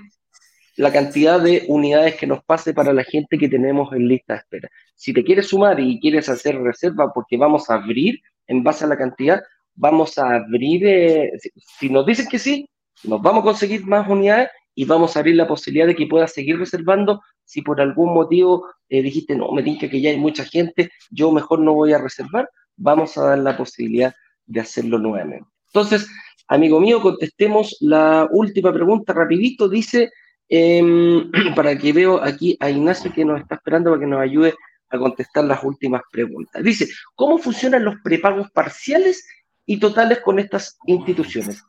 [0.76, 4.38] la cantidad de unidades que nos pase para la gente que tenemos en lista de
[4.40, 4.68] espera.
[4.96, 8.88] Si te quieres sumar y quieres hacer reserva porque vamos a abrir en base a
[8.88, 9.42] la cantidad,
[9.74, 11.32] vamos a abrir, eh,
[11.78, 12.68] si, nos dicen que sí,
[13.04, 16.32] nos vamos a conseguir más unidades y vamos a abrir la posibilidad de que puedas
[16.32, 17.20] seguir reservando.
[17.50, 21.32] Si por algún motivo eh, dijiste, no, me tinca que ya hay mucha gente, yo
[21.32, 24.14] mejor no voy a reservar, vamos a dar la posibilidad
[24.46, 25.46] de hacerlo nuevamente.
[25.66, 26.08] Entonces,
[26.48, 29.68] amigo mío, contestemos la última pregunta rapidito.
[29.68, 30.10] Dice,
[30.52, 34.54] Em, para que veo aquí a Ignacio que nos está esperando para que nos ayude
[34.90, 36.62] a contestar las últimas preguntas.
[36.64, 39.24] Dice, ¿cómo funcionan los prepagos parciales
[39.64, 41.62] y totales con estas instituciones?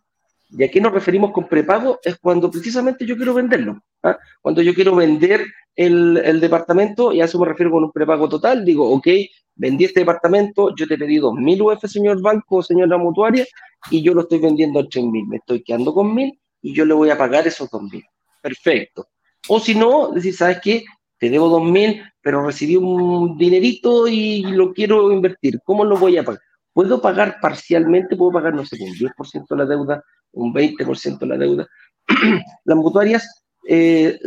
[0.52, 2.00] ¿Y a qué nos referimos con prepago?
[2.04, 3.82] Es cuando precisamente yo quiero venderlo.
[4.04, 4.18] ¿ah?
[4.42, 5.46] Cuando yo quiero vender
[5.76, 9.08] el, departamento, y a eso me refiero con un prepago total, digo, ok,
[9.56, 13.46] vendí este departamento, yo te pedí 2.000 UF, señor banco, señora mutuaria,
[13.90, 16.94] y yo lo estoy vendiendo a 3.000, me estoy quedando con 1.000 y yo le
[16.94, 18.04] voy a pagar esos 2.000
[18.42, 19.08] perfecto.
[19.48, 20.84] O si no, decir, ¿sabes qué?
[21.18, 25.60] Te debo dos mil, pero recibí un dinerito y lo quiero invertir.
[25.64, 26.42] ¿Cómo lo voy a pagar?
[26.74, 28.16] ¿Puedo pagar parcialmente?
[28.16, 30.04] ¿Puedo pagar, no sé, un 10% de la deuda,
[30.34, 31.68] un 20% de la deuda?
[32.66, 34.20] Las mutuarias, eh,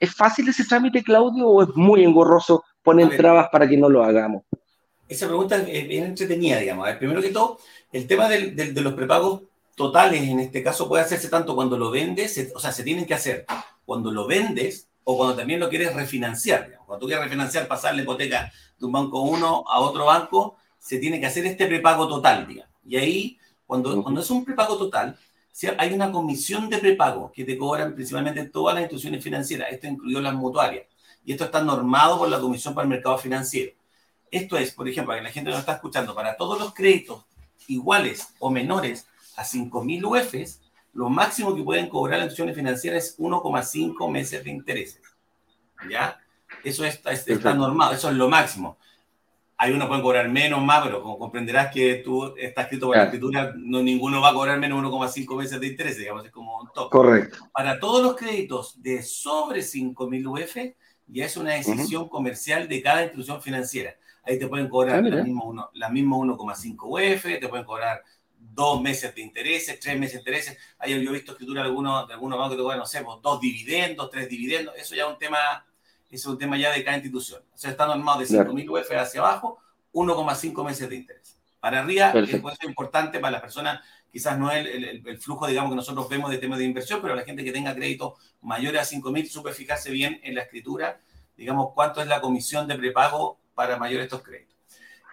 [0.00, 4.04] ¿es fácil ese trámite, Claudio, o es muy engorroso poner trabas para que no lo
[4.04, 4.42] hagamos?
[5.08, 6.88] Esa pregunta es bien entretenida, digamos.
[6.92, 7.58] primero que todo,
[7.92, 9.42] el tema de los prepagos
[9.74, 13.14] totales en este caso puede hacerse tanto cuando lo vendes, o sea, se tienen que
[13.14, 13.44] hacer
[13.84, 16.78] cuando lo vendes o cuando también lo quieres refinanciar.
[16.86, 20.98] Cuando tú quieres refinanciar, pasar la hipoteca de un banco uno a otro banco, se
[20.98, 22.72] tiene que hacer este prepago total, digamos.
[22.86, 25.18] Y ahí, cuando, cuando es un prepago total,
[25.78, 29.68] hay una comisión de prepago que te cobran principalmente todas las instituciones financieras.
[29.70, 30.86] Esto incluyó las mutuarias.
[31.24, 33.72] Y esto está normado por la Comisión para el Mercado Financiero.
[34.30, 37.24] Esto es, por ejemplo, para que la gente nos está escuchando, para todos los créditos
[37.68, 39.06] iguales o menores
[39.36, 40.60] a 5.000 UFs,
[40.92, 45.02] lo máximo que pueden cobrar las instituciones financieras es 1,5 meses de intereses.
[45.88, 46.18] ¿Ya?
[46.62, 48.76] Eso está, está normal, eso es lo máximo.
[49.56, 53.04] Hay uno pueden cobrar menos, más, pero como comprenderás que tú está escrito por la
[53.04, 56.68] escritura, no, ninguno va a cobrar menos 1,5 meses de intereses, digamos, es como un
[56.74, 56.90] top.
[56.90, 57.38] Correcto.
[57.52, 60.56] Para todos los créditos de sobre 5.000 UF,
[61.06, 63.94] ya es una decisión comercial de cada institución financiera.
[64.24, 68.02] Ahí te pueden cobrar ah, la misma 1,5 UF, te pueden cobrar
[68.54, 70.58] dos meses de intereses, tres meses de intereses.
[70.78, 73.18] Hay, yo he visto escritura de algunos, de algunos bancos que te no sé, pues,
[73.22, 74.74] dos dividendos, tres dividendos.
[74.76, 75.66] Eso ya es un tema,
[76.14, 77.42] es un tema ya de cada institución.
[77.54, 79.58] O sea, están normados de 5.000 UF hacia abajo,
[79.92, 81.38] 1,5 meses de interés.
[81.60, 83.80] Para arriba, es importante para las personas,
[84.12, 87.22] quizás no es el, flujo, digamos, que nosotros vemos de temas de inversión, pero la
[87.22, 91.00] gente que tenga crédito mayores a 5.000, supe fijarse bien en la escritura,
[91.36, 94.54] digamos, cuánto es la comisión de prepago para mayores estos créditos.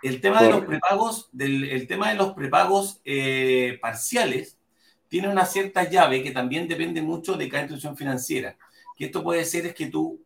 [0.01, 4.57] El tema de los prepagos, del, el tema de los prepagos eh, parciales
[5.07, 8.57] tiene una cierta llave que también depende mucho de cada institución financiera.
[8.97, 10.23] Que esto puede ser es que tú,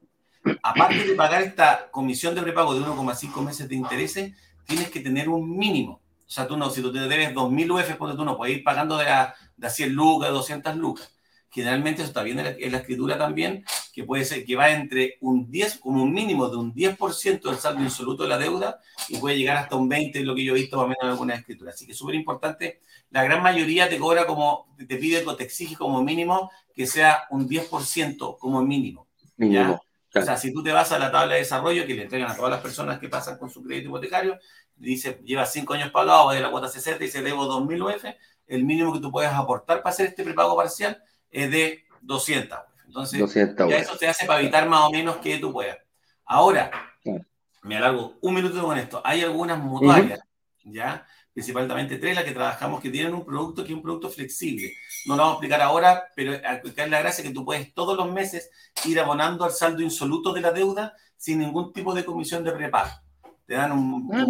[0.62, 4.34] aparte de pagar esta comisión de prepago de 1,5 meses de intereses,
[4.66, 6.02] tienes que tener un mínimo.
[6.28, 8.64] O sea, tú no, si tú te debes 2.000 UF, pues tú no puedes ir
[8.64, 11.12] pagando de, a, de 100 lucas, de 200 lucas.
[11.56, 15.50] Generalmente eso está bien en la, escritura también, que puede ser que va entre un
[15.50, 19.38] 10, como un mínimo de un 10% del saldo insoluto de la deuda y puede
[19.38, 21.76] llegar hasta un 20%, lo que yo he visto más o menos en algunas escrituras.
[21.76, 22.82] Así que súper importante.
[23.12, 27.24] La gran mayoría te cobra como, te pide, o te exige como mínimo que sea
[27.30, 29.08] un 10% como mínimo.
[29.38, 29.80] ¿ya?
[30.16, 32.36] O sea, si tú te vas a la tabla de desarrollo que le entregan a
[32.36, 34.40] todas las personas que pasan con su crédito hipotecario,
[34.76, 38.06] dice, lleva 5 años pagado, de la cuota 60 y se debo 2.000 UF,
[38.48, 42.60] el mínimo que tú puedes aportar para hacer este prepago parcial es de 200.
[42.86, 45.78] Entonces, ya eso te hace para evitar más o menos que tú puedas.
[46.24, 46.72] Ahora,
[47.64, 49.02] me alargo un minuto con esto.
[49.04, 50.20] Hay algunas mutuarias,
[50.64, 51.06] ¿ya?
[51.36, 54.72] Principalmente tres, las que trabajamos, que tienen un producto que es un producto flexible.
[55.06, 58.10] No lo vamos a explicar ahora, pero es la gracia que tú puedes todos los
[58.10, 58.50] meses
[58.86, 62.90] ir abonando al saldo insoluto de la deuda sin ningún tipo de comisión de prepago.
[63.46, 64.26] Te dan un, ah,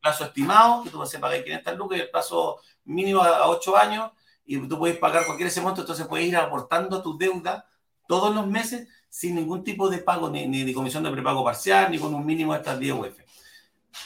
[0.00, 3.76] plazo estimado, que tú vas a pagar 500 lucas y el plazo mínimo a 8
[3.76, 4.10] años,
[4.44, 7.64] y tú puedes pagar cualquier ese monto, entonces puedes ir aportando tu deuda
[8.08, 11.92] todos los meses sin ningún tipo de pago, ni, ni de comisión de prepago parcial,
[11.92, 13.29] ni con un mínimo de estas 10 UF.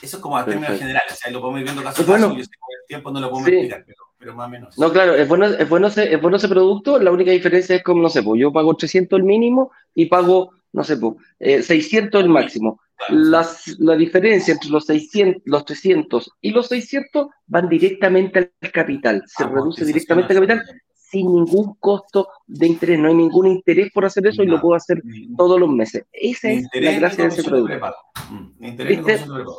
[0.02, 2.36] Eso es como a términos generales, o sea, lo podemos ir viendo caso a caso,
[2.36, 4.78] yo sé que con el tiempo no lo podemos explicar, pero, pero, más o menos.
[4.78, 7.82] No, claro, es bueno, es, bueno ese, es bueno ese producto, la única diferencia es
[7.82, 11.62] como, no sé, pues yo pago 300 el mínimo y pago, no sé, pues, eh,
[11.62, 12.80] 600 el máximo.
[13.08, 13.44] La
[13.96, 19.84] diferencia entre los, 600, los 300 y los 600 van directamente al capital, se reduce
[19.84, 20.64] directamente al capital
[21.14, 24.74] sin ningún costo de interés, no hay ningún interés por hacer eso y lo puedo
[24.74, 25.00] hacer
[25.36, 26.04] todos los meses.
[26.12, 27.74] Esa es la gracia de ese producto.
[28.30, 28.48] Mm,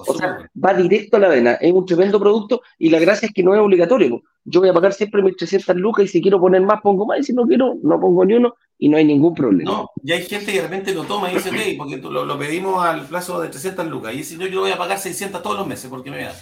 [0.08, 3.34] o sea, va directo a la vena, es un tremendo producto y la gracia es
[3.34, 4.22] que no es obligatorio.
[4.43, 7.20] Yo voy a pagar siempre mis 300 lucas y si quiero poner más pongo más
[7.20, 9.72] y si no quiero no pongo ni uno y no hay ningún problema.
[9.72, 12.38] No, y hay gente que de repente lo toma y dice, ok, porque lo, lo
[12.38, 15.58] pedimos al plazo de 300 lucas y si no, yo voy a pagar 600 todos
[15.58, 16.34] los meses porque me da.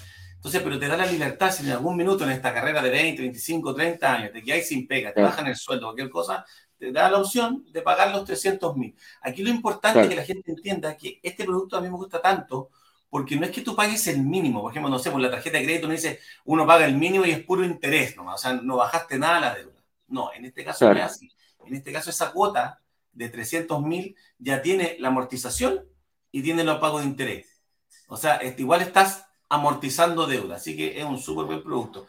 [0.43, 3.21] Entonces, pero te da la libertad si en algún minuto en esta carrera de 20,
[3.21, 6.45] 25, 30 años te quedáis sin pega, te bajan el sueldo, cualquier cosa,
[6.77, 8.93] te da la opción de pagar los 300 mil.
[9.21, 12.21] Aquí lo importante es que la gente entienda que este producto a mí me gusta
[12.21, 12.71] tanto
[13.09, 14.61] porque no es que tú pagues el mínimo.
[14.61, 17.25] Por ejemplo, no sé, por la tarjeta de crédito uno dice, uno paga el mínimo
[17.25, 19.81] y es puro interés nomás, o sea, no bajaste nada la deuda.
[20.09, 21.31] No, en este caso no es así.
[21.65, 22.81] En este caso esa cuota
[23.13, 25.85] de 300 mil ya tiene la amortización
[26.33, 27.61] y tiene los pagos de interés.
[28.07, 30.55] O sea, igual estás amortizando deuda.
[30.55, 32.07] Así que es un súper buen producto.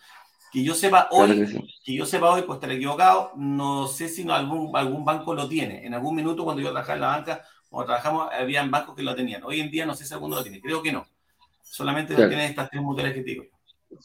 [0.50, 1.46] Que yo sepa hoy,
[1.84, 5.48] que, yo sepa hoy, pues estar equivocado, no sé si no algún, algún banco lo
[5.48, 5.84] tiene.
[5.84, 9.14] En algún minuto cuando yo trabajaba en la banca, o trabajamos, había bancos que lo
[9.14, 9.42] tenían.
[9.44, 11.06] Hoy en día no sé si alguno lo tiene, creo que no.
[11.62, 13.44] Solamente lo tienen estas tres mutuarias que te digo.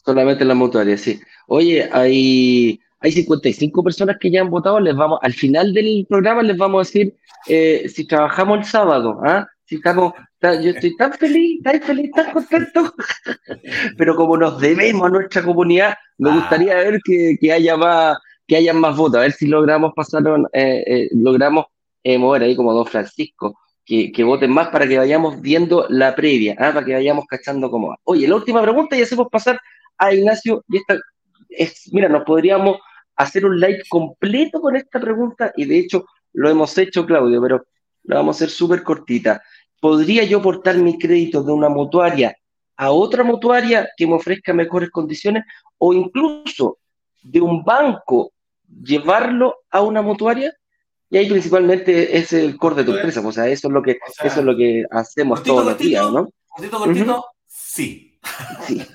[0.04, 1.20] Solamente las mutuarias, sí.
[1.46, 6.42] Oye, hay, hay 55 personas que ya han votado, les vamos, al final del programa
[6.42, 7.16] les vamos a decir
[7.46, 9.46] eh, si trabajamos el sábado, ¿ah?
[9.64, 10.12] Si estamos,
[10.42, 12.94] yo estoy tan feliz, tan feliz, tan contento.
[13.98, 16.34] Pero como nos debemos a nuestra comunidad, me ah.
[16.34, 18.16] gustaría ver que, haya más,
[18.46, 20.22] que haya más votos, a ver si logramos pasar,
[20.52, 21.66] eh, eh, logramos
[22.02, 26.14] eh, mover ahí como Don Francisco, que, que, voten más para que vayamos viendo la
[26.14, 26.72] previa, ¿ah?
[26.72, 27.98] para que vayamos cachando cómo va.
[28.04, 29.60] Oye, la última pregunta y hacemos pasar
[29.98, 30.98] a Ignacio, y esta
[31.50, 32.78] es, mira, nos podríamos
[33.16, 37.66] hacer un live completo con esta pregunta, y de hecho lo hemos hecho, Claudio, pero
[38.04, 39.42] la vamos a hacer súper cortita.
[39.80, 42.36] ¿Podría yo aportar mi crédito de una mutuaria
[42.76, 45.44] a otra mutuaria que me ofrezca mejores condiciones
[45.78, 46.78] o incluso
[47.22, 48.32] de un banco
[48.82, 50.52] llevarlo a una mutuaria?
[51.10, 53.98] Y ahí principalmente es el core de tu empresa, o sea, eso es lo que,
[54.22, 56.28] eso es lo que hacemos todos los días, ¿no?
[56.46, 58.06] Cortito, cortito, sí.
[58.66, 58.86] Sí.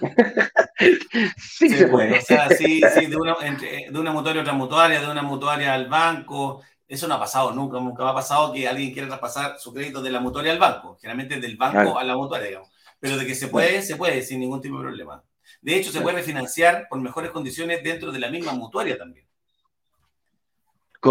[1.37, 2.19] sí, se puede.
[2.19, 5.73] O sea, sí, sí, de una, de una mutuaria a otra mutuaria, de una mutuaria
[5.73, 9.73] al banco, eso no ha pasado nunca, nunca ha pasado que alguien quiera traspasar su
[9.73, 12.69] crédito de la mutuaria al banco, generalmente del banco a la mutuaria, digamos.
[12.99, 15.23] Pero de que se puede, se puede, sin ningún tipo de problema.
[15.61, 19.25] De hecho, se puede refinanciar por mejores condiciones dentro de la misma mutuaria también.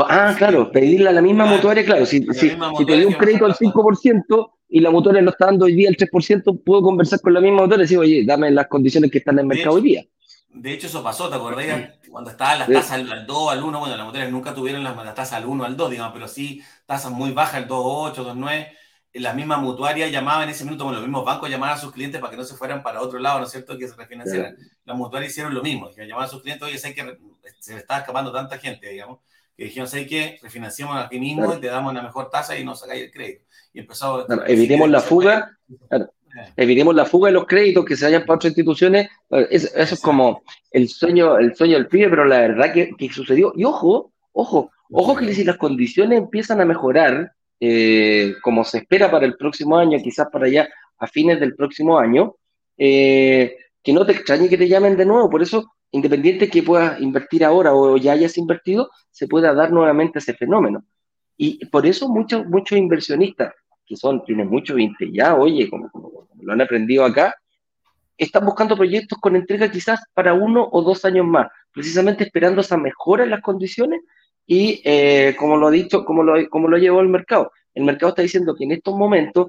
[0.08, 3.44] Ah, claro, pedirle a la misma mutuaria, claro, si, si, si te doy un crédito
[3.44, 7.32] al 5% y la mutuaria no está dando hoy día el 3%, puedo conversar con
[7.32, 9.82] la misma mutuaria y decir, oye, dame las condiciones que están en el mercado hoy
[9.82, 10.04] día.
[10.52, 11.90] De hecho, eso pasó, ¿te acordás?
[12.14, 15.32] Cuando estaban las tasas al, 2, al 1, bueno, las mutuarias nunca tuvieron las, tasas
[15.32, 18.68] al 1, al 2, digamos, pero sí tasas muy bajas, el 2.8, 2.9.
[19.14, 22.20] La misma mutuaria llamaba en ese minuto, bueno, los mismos bancos llamaban a sus clientes
[22.20, 24.56] para que no se fueran para otro lado, ¿no es cierto?, que se refinanciaran.
[24.84, 27.18] Las mutuarias hicieron lo mismo, llamaban a sus clientes, oye, sé que
[27.58, 29.18] se estaba escapando tanta gente, digamos,
[29.56, 32.76] que dijeron, sé que refinanciamos aquí mismo y te damos una mejor tasa y no
[32.76, 33.44] sacáis el crédito.
[33.72, 34.24] Y empezó...
[34.46, 35.58] evitemos la fuga,
[36.56, 39.08] evitemos la fuga de los créditos que se vayan para otras instituciones.
[39.50, 43.52] Eso, es como el sueño, el sueño del pibe, pero la verdad que, que sucedió.
[43.56, 49.10] Y ojo, ojo, ojo que si las condiciones empiezan a mejorar, eh, como se espera
[49.10, 50.68] para el próximo año, quizás para allá
[50.98, 52.34] a fines del próximo año,
[52.76, 55.30] eh, que no te extrañe que te llamen de nuevo.
[55.30, 60.18] Por eso, independiente que puedas invertir ahora o ya hayas invertido, se pueda dar nuevamente
[60.18, 60.84] ese fenómeno.
[61.36, 63.52] Y por eso muchos, muchos inversionistas
[63.86, 65.90] que son, tienen mucho 20 ya, oye, como,
[66.40, 67.34] lo han aprendido acá,
[68.16, 72.76] están buscando proyectos con entrega quizás para uno o dos años más, precisamente esperando esa
[72.76, 74.00] mejora en las condiciones
[74.46, 77.50] y eh, como lo ha dicho, como lo, como lo llevó el mercado.
[77.72, 79.48] El mercado está diciendo que en estos momentos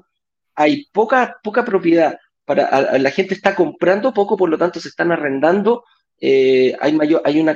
[0.54, 5.12] hay poca, poca propiedad, para, la gente está comprando poco, por lo tanto se están
[5.12, 5.84] arrendando,
[6.20, 7.54] eh, hay, mayor, hay, una,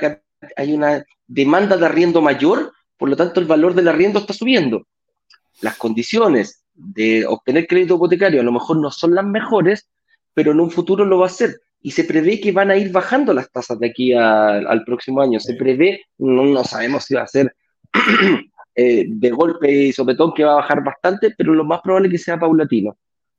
[0.56, 4.86] hay una demanda de arriendo mayor, por lo tanto el valor del arriendo está subiendo.
[5.62, 9.88] Las condiciones de obtener crédito hipotecario a lo mejor no son las mejores,
[10.34, 11.60] pero en un futuro lo va a ser.
[11.82, 15.40] Y se prevé que van a ir bajando las tasas de aquí al próximo año.
[15.40, 17.54] Se prevé, no, sabemos si va a ser
[18.74, 22.12] eh, de golpe y sopetón que va a bajar bastante, pero lo más probable es
[22.12, 22.96] que sea paulatino.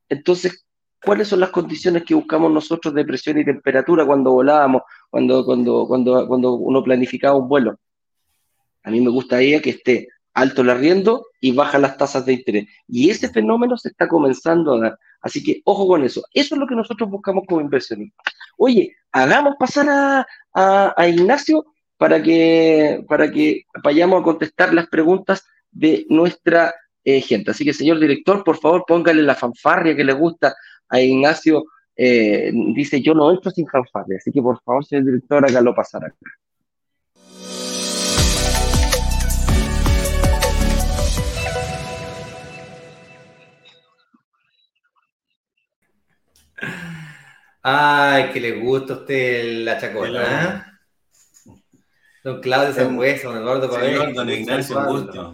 [0.10, 0.66] Entonces,
[1.04, 5.88] ¿cuáles son las condiciones que buscamos nosotros de presión y temperatura cuando volábamos, cuando, cuando,
[5.88, 7.78] cuando, cuando uno planificaba un vuelo?
[8.84, 12.68] A mí me gustaría que esté alto el arriendo y baja las tasas de interés.
[12.88, 15.00] Y ese fenómeno se está comenzando a dar.
[15.22, 16.24] Así que ojo con eso.
[16.34, 18.34] Eso es lo que nosotros buscamos como inversionistas.
[18.58, 21.66] Oye, hagamos pasar a, Ignacio
[21.98, 26.74] para que, para que vayamos a contestar las preguntas de nuestra
[27.04, 27.52] eh, gente.
[27.52, 30.56] Así que, señor director, por favor, póngale la fanfarria que le gusta
[30.90, 31.66] a Ignacio.
[31.96, 34.18] Eh, dice, yo no entro sin fanfarria.
[34.18, 36.18] Así que, por favor, señor director, hágalo pasar acá.
[47.64, 50.64] Ay, que le gusta a usted la chacota, ¿eh?
[52.24, 54.14] Don Claudio Sangüesa, don Eduardo Pablo.
[54.14, 55.34] Don Ignacio, un gusto.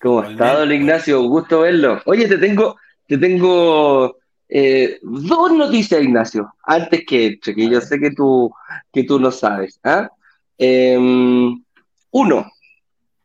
[0.00, 1.22] ¿Cómo está, don Ignacio?
[1.22, 2.00] Gusto verlo.
[2.04, 4.18] Oye, te tengo, te tengo
[4.48, 8.52] eh, dos noticias, Ignacio, antes que que yo sé que tú,
[8.92, 9.80] que tú lo sabes.
[9.84, 10.10] ¿ah?
[10.58, 11.62] Em,
[12.10, 12.52] uno,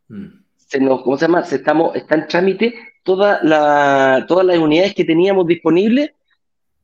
[0.08, 0.28] mm.
[0.56, 1.44] se nos, ¿cómo se llama?
[1.44, 6.12] Se estamos, está en trámite toda la, todas las unidades que teníamos disponibles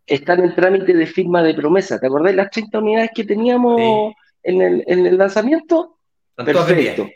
[0.05, 1.99] están en trámite de firma de promesa.
[1.99, 5.97] ¿Te acordás de las 30 unidades que teníamos en, el, en, el, lanzamiento?
[6.35, 7.07] Perfecto.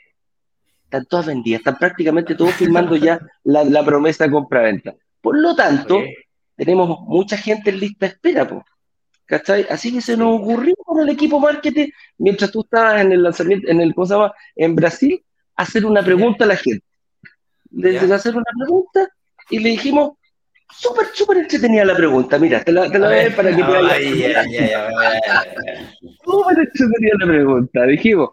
[0.85, 4.95] Están todas vendidas, están prácticamente todos firmando ya la, la, promesa de compra-venta.
[5.21, 6.01] Por lo tanto,
[6.55, 8.63] tenemos mucha gente en lista de espera, pues.
[9.29, 9.67] ¿cachai?
[9.69, 13.69] Así que se nos ocurrió con el equipo marketing, mientras tú estabas en el lanzamiento,
[13.69, 14.33] en el, ¿cómo se llama?
[14.55, 15.23] En Brasil,
[15.55, 16.83] hacer una pregunta a la gente.
[17.69, 19.07] Desde hacer una pregunta
[19.51, 20.13] y le dijimos,
[20.71, 22.37] súper, súper entretenida la pregunta.
[22.39, 23.97] Mira, te la, te la voy a ver para que te vayas.
[26.23, 27.85] Súper entretenida la pregunta.
[27.85, 28.29] Dijimos,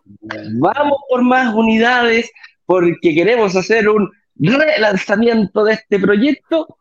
[0.58, 2.30] vamos por más unidades
[2.64, 6.78] porque queremos hacer un relanzamiento de este proyecto.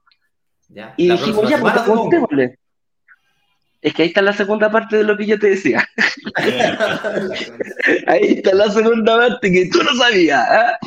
[0.98, 2.60] y dijimos, ya, pues contémosle.
[3.82, 5.88] Es que ahí está la segunda parte de lo que yo te decía.
[8.08, 10.44] ahí está la segunda parte que tú no sabías.
[10.50, 10.78] ¿ah?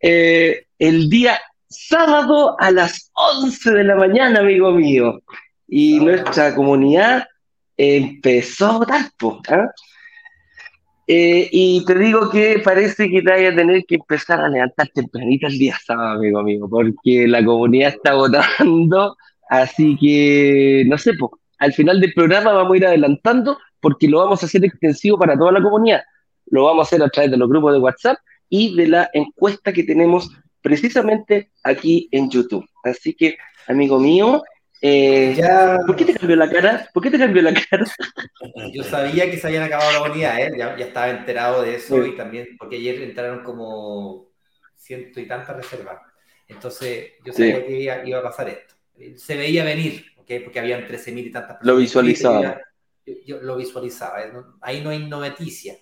[0.00, 1.38] Eh, el día
[1.88, 5.20] sábado a las 11 de la mañana, amigo mío.
[5.68, 7.26] Y nuestra comunidad
[7.76, 9.10] empezó a votar,
[9.48, 9.70] ¿ah?
[11.06, 14.88] eh, y te digo que parece que te vaya a tener que empezar a levantar
[14.88, 19.16] tempranito el día sábado, amigo mío, porque la comunidad está votando,
[19.50, 24.18] así que, no sé, pues, al final del programa vamos a ir adelantando, porque lo
[24.18, 26.02] vamos a hacer extensivo para toda la comunidad.
[26.46, 28.18] Lo vamos a hacer a través de los grupos de WhatsApp
[28.48, 30.30] y de la encuesta que tenemos
[30.66, 32.68] precisamente aquí en YouTube.
[32.82, 33.38] Así que,
[33.68, 34.42] amigo mío,
[34.82, 35.40] eh,
[35.86, 36.90] ¿por qué te cambió la cara?
[36.92, 37.86] ¿Por qué te cambió la cara?
[38.74, 40.50] Yo sabía que se habían acabado la unidad, ¿eh?
[40.58, 44.32] ya, estaba enterado de eso y también porque ayer entraron como
[44.74, 46.00] ciento y tantas reservas.
[46.48, 48.74] Entonces yo sabía que iba, a pasar esto.
[49.18, 51.66] Se veía venir, porque habían 13.000 y tantas personas.
[51.66, 52.60] Lo visualizaba.
[53.24, 54.32] Yo, lo visualizaba, ¿eh?
[54.62, 55.76] ahí no hay noticia.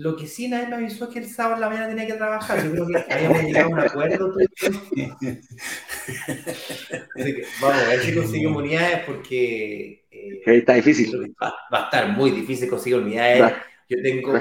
[0.00, 2.14] Lo que sí nadie me avisó es que el sábado en la mañana tenía que
[2.14, 2.64] trabajar.
[2.64, 4.34] Yo creo que habíamos llegado a un acuerdo.
[7.60, 11.36] vamos a ver si consigue unidades porque eh, está difícil.
[11.42, 13.52] Va, a estar muy difícil conseguir unidades.
[13.90, 14.32] yo, tengo,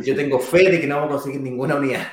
[0.00, 2.06] yo tengo fe de que no vamos a conseguir ninguna unidad.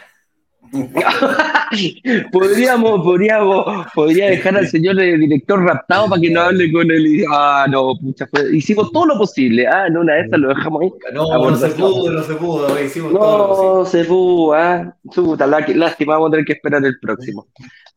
[2.32, 7.26] podríamos, podríamos, podría dejar al señor director raptado para que no hable con él.
[7.32, 9.68] Ah, no, pucha, hicimos todo lo posible.
[9.68, 10.92] Ah, no, una de estas lo dejamos ahí.
[11.14, 12.82] No, no se pudo, no se pudo.
[12.82, 14.54] Hicimos no, todo lo se pudo.
[14.54, 17.48] Ah, chuta, lástima, vamos a tener que esperar el próximo.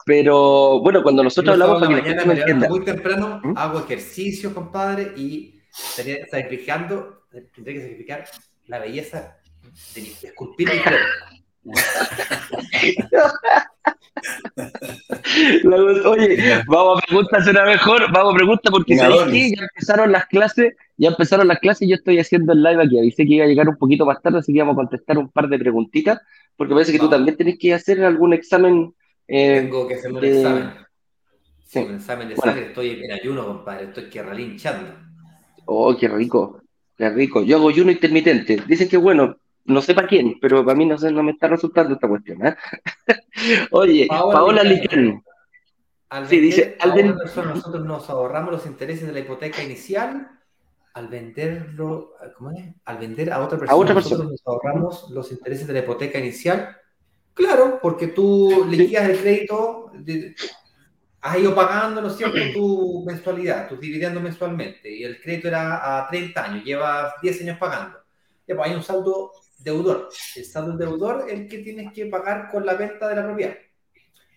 [0.06, 1.80] Pero bueno, cuando nosotros hablamos.
[1.80, 3.56] de mañana me levanto muy temprano, ¿Mm?
[3.56, 8.24] hago ejercicio, compadre, y estaría sacrificando, tendré que sacrificar
[8.66, 9.36] la belleza
[9.94, 11.39] de esculpir mi cuerpo
[16.06, 21.08] Oye, vamos a preguntas una mejor, vamos a preguntas porque ya empezaron las clases, ya
[21.08, 23.68] empezaron las clases y yo estoy haciendo el live aquí, avisé que iba a llegar
[23.68, 26.20] un poquito más tarde, así que vamos a contestar un par de preguntitas,
[26.56, 28.94] porque parece que tú también tenés que hacer algún examen.
[29.28, 30.70] Eh, Tengo que hacer un examen.
[31.64, 31.78] Sí.
[31.80, 34.92] Un examen de sangre, estoy en ayuno, compadre, estoy que relinchando.
[35.66, 36.62] Oh, qué rico,
[36.96, 37.42] qué rico.
[37.44, 38.60] Yo hago ayuno intermitente.
[38.66, 39.36] Dicen que bueno,
[39.70, 42.46] no sé para quién, pero para mí no, sé, no me está resultando esta cuestión.
[42.46, 42.56] ¿eh?
[43.70, 45.22] Oye, Paola, Licán.
[46.28, 50.40] sí, dice, nosotros nos ahorramos los intereses de la hipoteca inicial
[50.94, 52.74] al venderlo, ¿cómo es?
[52.84, 53.72] Al vender a otra persona.
[53.72, 54.24] A otra persona.
[54.24, 56.76] Nosotros nos ahorramos los intereses de la hipoteca inicial.
[57.32, 59.92] Claro, porque tú liquidas el crédito,
[61.20, 65.98] has ido pagando, ¿no es cierto?, tu mensualidad, tu dividiendo mensualmente, y el crédito era
[65.98, 67.98] a 30 años, llevas 10 años pagando.
[68.46, 69.32] Ya, pues hay un saldo
[69.62, 70.08] deudor.
[70.36, 73.56] El saldo deudor el que tienes que pagar con la venta de la propiedad.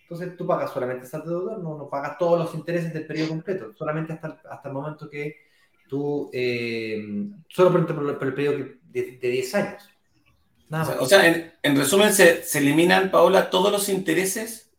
[0.02, 3.30] Entonces tú pagas solamente el saldo deudor, no, no pagas todos los intereses del periodo
[3.30, 5.36] completo, solamente hasta, hasta el momento que
[5.88, 7.02] tú, eh,
[7.48, 9.90] solo por, el periodo de, 10 años.
[10.68, 14.72] Nada o sea, en, resumen, se, se, eliminan, Paola, todos los intereses,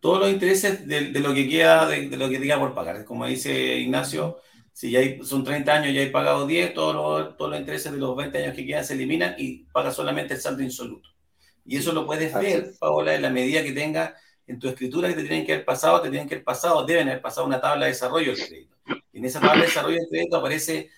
[0.00, 3.04] todos los intereses de, de lo que queda, de, de, lo que queda por pagar.
[3.04, 4.38] Como dice Ignacio,
[4.72, 7.98] si ya son 30 años, ya hay pagado 10, todos los, todos los intereses de
[7.98, 11.10] los 20 años que quedan se eliminan y paga solamente el saldo insoluto.
[11.64, 14.16] Y eso lo puedes ver, Paola, en la medida que tenga
[14.46, 17.08] en tu escritura que te tienen que haber pasado, te tienen que haber pasado, deben
[17.08, 18.76] haber pasado una tabla de desarrollo del crédito.
[19.12, 20.90] Y en esa tabla de desarrollo del crédito aparece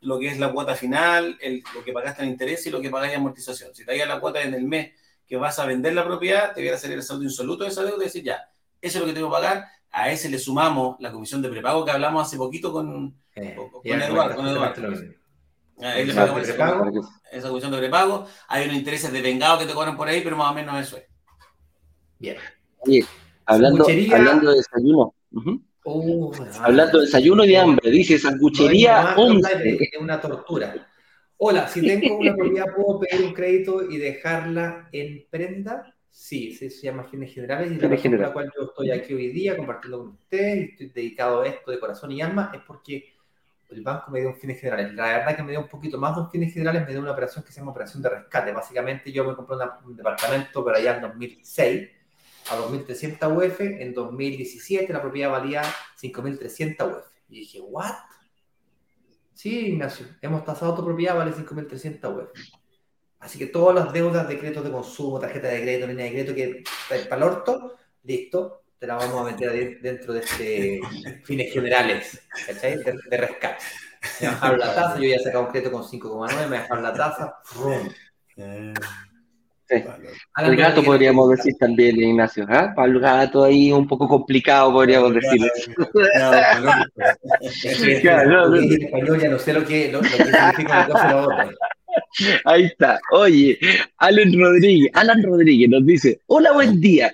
[0.00, 2.90] lo que es la cuota final, el, lo que pagaste en interés y lo que
[2.90, 3.74] pagáis en amortización.
[3.74, 4.92] Si te la cuota en el mes
[5.26, 7.84] que vas a vender la propiedad, te voy a salir el saldo insoluto de esa
[7.84, 8.49] deuda y decir, ya,
[8.80, 11.84] eso es lo que tengo que pagar, a ese le sumamos la comisión de prepago
[11.84, 14.36] que hablamos hace poquito con, eh, con, Eduardo.
[14.36, 14.82] Con Eduardo.
[15.78, 16.48] Ahí le pagamos
[17.32, 18.26] esa, comisión de prepago.
[18.48, 20.98] Hay unos intereses de vengado que te cobran por ahí, pero más o menos eso
[20.98, 21.04] es.
[22.18, 22.36] Bien.
[22.78, 23.04] Oye,
[23.46, 25.14] hablando, hablando de desayuno.
[25.84, 30.86] Uh, hablando de desayuno y de hambre, dice sanguchería no, Es una tortura.
[31.38, 35.94] Hola, si tengo una propiedad, ¿puedo pedir un crédito y dejarla en prenda?
[36.10, 39.28] Sí, se llama Fines Generales y la razón por la cual yo estoy aquí hoy
[39.28, 43.14] día compartiendo con ustedes y estoy dedicado a esto de corazón y alma es porque
[43.70, 44.92] el banco me dio un fines generales.
[44.94, 47.12] La verdad que me dio un poquito más de un fines generales, me dio una
[47.12, 48.52] operación que se llama operación de rescate.
[48.52, 51.88] Básicamente yo me compré un departamento pero allá en 2006
[52.50, 55.62] a 2.300 UF, en 2017 la propiedad valía
[56.00, 57.06] 5.300 UF.
[57.28, 57.94] Y dije, ¿what?
[59.32, 62.59] Sí, Ignacio, hemos tasado tu propiedad, vale 5.300 UF.
[63.20, 66.34] Así que todas las deudas de créditos de consumo, tarjeta de crédito, línea de crédito
[66.34, 70.80] que está para el orto, listo, te la vamos a meter dentro de este
[71.24, 72.78] fines generales, ¿cachai?
[72.78, 73.62] De, rescate.
[74.22, 76.94] Me bajaron la tasa, yo ya he sacado un crédito con 5,9, me bajaron la
[76.94, 77.90] tasa, ¡rum!
[78.34, 78.72] Sí.
[80.36, 82.44] El gato podríamos decir también, Ignacio.
[82.44, 82.70] ¿eh?
[82.74, 85.40] Para el gato ahí un poco complicado, podríamos decir.
[88.00, 91.16] Claro, en español ya no sé lo que, lo, que significa una cosa y la
[91.16, 91.50] otra.
[92.44, 93.00] Ahí está.
[93.12, 93.58] Oye,
[93.98, 97.12] Alan Rodríguez, Alan Rodríguez nos dice, hola, buen día.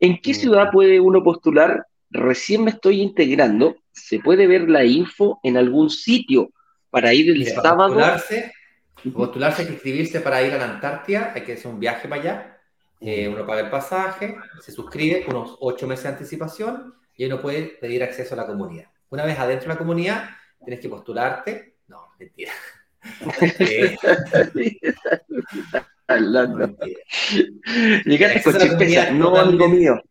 [0.00, 1.86] ¿En qué ciudad puede uno postular?
[2.10, 3.76] Recién me estoy integrando.
[3.92, 6.50] ¿Se puede ver la info en algún sitio
[6.90, 7.94] para ir el sábado?
[7.94, 8.52] Postularse,
[9.12, 12.20] postularse, hay que inscribirse para ir a la Antártida, hay que hacer un viaje para
[12.20, 12.60] allá.
[13.00, 17.40] Eh, uno paga el pasaje, se suscribe con unos ocho meses de anticipación y uno
[17.40, 18.86] puede pedir acceso a la comunidad.
[19.10, 20.30] Una vez adentro de la comunidad,
[20.64, 21.76] tienes que postularte.
[21.86, 22.52] No, mentira.
[26.06, 26.76] Hablando.
[28.04, 30.02] Llegaste con chispeza, no amigo mío.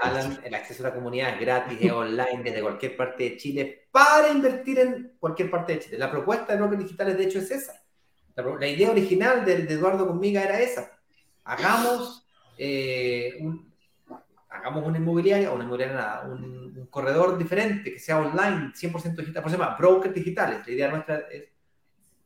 [0.00, 3.88] Alan, el acceso a la comunidad es gratis, es online desde cualquier parte de Chile
[3.90, 5.98] para invertir en cualquier parte de Chile.
[5.98, 7.82] La propuesta de bloques digitales, de hecho, es esa.
[8.36, 10.98] La, idea original de, Eduardo conmigo era esa.
[11.44, 12.24] Hagamos
[12.56, 13.69] eh, un,
[14.60, 19.76] hagamos una inmobiliaria, una inmobiliaria, un, corredor diferente, que sea online, 100% digital, por ejemplo,
[19.78, 20.66] brokers digitales.
[20.66, 21.44] La idea nuestra es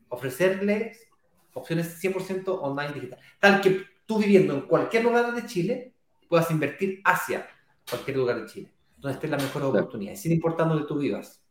[0.09, 1.07] ofrecerles
[1.53, 3.19] opciones 100% online digital.
[3.39, 5.95] Tal que tú viviendo en cualquier lugar de Chile
[6.29, 7.47] puedas invertir hacia
[7.89, 11.44] cualquier lugar de Chile, donde esté la mejor oportunidad, sin importar donde tú vivas.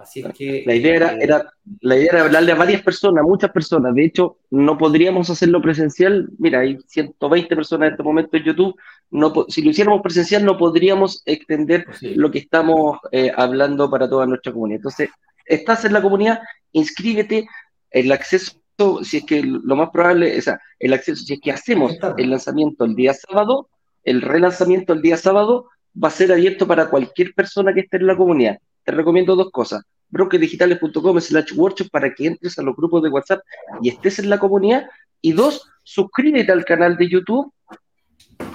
[0.00, 0.62] Así es que...
[0.66, 3.94] La idea era, eh, era, la idea era hablarle a varias personas, muchas personas.
[3.94, 6.30] De hecho, no podríamos hacerlo presencial.
[6.38, 8.74] Mira, hay 120 personas en este momento en YouTube.
[9.10, 14.24] No, si lo hiciéramos presencial, no podríamos extender lo que estamos eh, hablando para toda
[14.24, 14.78] nuestra comunidad.
[14.78, 15.10] Entonces,
[15.44, 16.40] estás en la comunidad,
[16.72, 17.46] inscríbete.
[17.90, 18.54] El acceso,
[19.02, 22.84] si es que lo más probable, es el acceso, si es que hacemos el lanzamiento
[22.84, 23.68] el día sábado,
[24.04, 28.06] el relanzamiento el día sábado va a ser abierto para cualquier persona que esté en
[28.06, 28.58] la comunidad
[28.90, 29.84] te recomiendo dos cosas.
[30.08, 33.40] brokerdigitales.com slash workshop para que entres a los grupos de WhatsApp
[33.80, 34.88] y estés en la comunidad.
[35.22, 37.52] Y dos, suscríbete al canal de YouTube.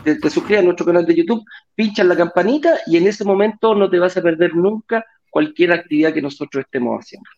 [0.03, 3.89] Te, suscribes a nuestro canal de YouTube, pincha la campanita y en ese momento no
[3.89, 7.29] te vas a perder nunca cualquier actividad que nosotros estemos haciendo.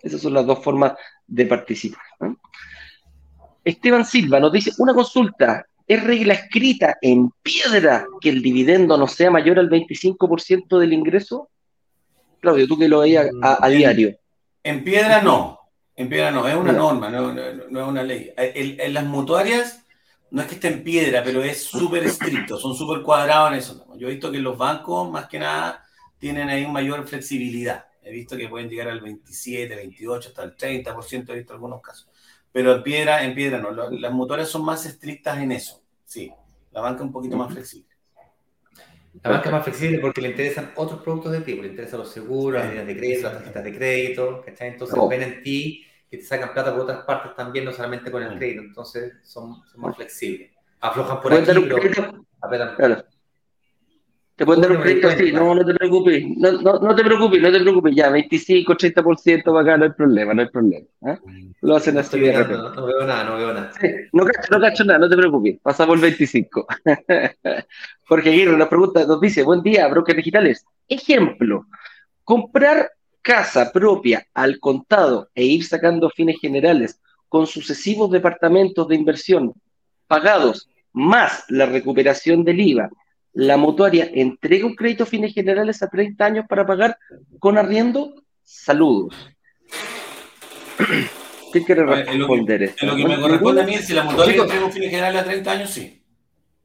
[0.00, 0.94] Esas son las dos formas
[1.26, 2.02] de participar.
[3.64, 9.06] Esteban Silva nos dice, una consulta, ¿es regla escrita en piedra que el dividendo no
[9.06, 11.51] sea mayor al 25% del ingreso?
[12.42, 14.18] Claudio, tú que lo veías a, diario.
[14.64, 15.60] En piedra no,
[15.94, 18.32] en piedra no, es una norma, no, es una ley.
[18.36, 19.84] En, las mutuarias
[20.32, 23.86] no es que esté en piedra, pero es súper estricto, son súper cuadrados en eso.
[23.96, 25.84] Yo he visto que los bancos, más que nada,
[26.18, 27.86] tienen ahí mayor flexibilidad.
[28.02, 32.08] He visto que pueden llegar al 27, 28, hasta el 30%, he visto algunos casos.
[32.50, 33.70] Pero en piedra, en piedra no.
[33.70, 36.32] Las mutuarias son más estrictas en eso, sí.
[36.72, 37.91] La banca es un poquito más flexible.
[39.22, 42.10] La banca es más flexible porque le interesan otros productos de tipo, le interesan los
[42.10, 44.68] seguros, las líneas de crédito, las tarjetas de crédito, ¿cachai?
[44.68, 45.08] Entonces oh.
[45.08, 48.34] ven en ti que te sacan plata por otras partes también, no solamente con el
[48.34, 48.38] mm.
[48.38, 50.50] crédito, entonces son, son más flexibles.
[50.80, 52.24] Aflojan por aquí, pero
[52.76, 53.04] Claro.
[54.42, 57.40] Te pueden dar un crédito así, no, no te preocupes, no, no, no, te preocupes,
[57.40, 60.84] no te preocupes, ya, 25, 30% acá, no hay problema, no hay problema.
[61.06, 61.16] ¿eh?
[61.60, 62.60] Lo hacen así de repente.
[62.74, 63.70] No, veo nada, no veo nada.
[63.80, 66.66] Sí, no, cacho, no cacho nada, no te preocupes, pasa por 25.
[68.08, 70.66] Jorge Aguirre nos pregunta, nos dice, buen día, brokers digitales.
[70.88, 71.66] Ejemplo,
[72.24, 72.90] comprar
[73.22, 79.52] casa propia al contado e ir sacando fines generales con sucesivos departamentos de inversión
[80.08, 82.90] pagados más la recuperación del IVA
[83.34, 86.98] la mutuaria entrega un crédito a fines generales a 30 años para pagar
[87.38, 89.14] con arriendo, saludos.
[91.52, 92.86] ¿Qué quiere responder esto?
[92.86, 95.24] lo que me corresponde a mí es si la mutuaria entrega un fines generales a
[95.24, 96.02] 30 años, sí.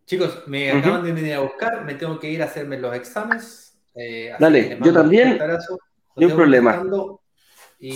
[0.05, 3.77] Chicos, me acaban de venir a buscar, me tengo que ir a hacerme los exámenes.
[3.93, 5.37] Eh, Dale, yo también.
[6.15, 6.81] No hay problema.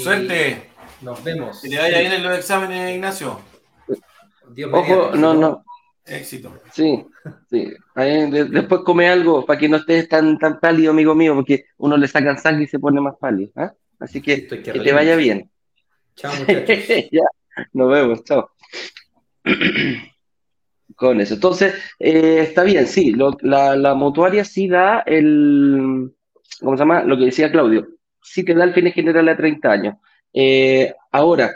[0.04, 0.72] Suerte.
[1.02, 1.62] Nos vemos.
[1.62, 3.40] Que te vaya bien en los exámenes, Ignacio.
[4.50, 5.64] Dios Ojo, no, no.
[6.06, 6.54] Éxito.
[6.74, 7.06] Sí,
[7.50, 7.74] sí.
[7.96, 12.08] después come algo para que no estés tan, tan pálido, amigo mío, porque uno le
[12.08, 13.52] sacan sangre y se pone más pálido.
[13.56, 13.74] ¿ah?
[14.00, 15.50] Así que que te vaya bien.
[16.16, 17.10] Chao, muchachos.
[17.12, 17.24] ya,
[17.74, 18.50] nos vemos, chao.
[20.96, 21.36] Con eso.
[21.36, 26.14] Entonces, eh, está bien, sí, la, la mutuaria sí da el,
[26.60, 27.04] ¿cómo se llama?
[27.04, 27.88] Lo que decía Claudio,
[28.22, 29.96] sí te da el fin general a 30 años.
[30.34, 31.52] Eh, ahora,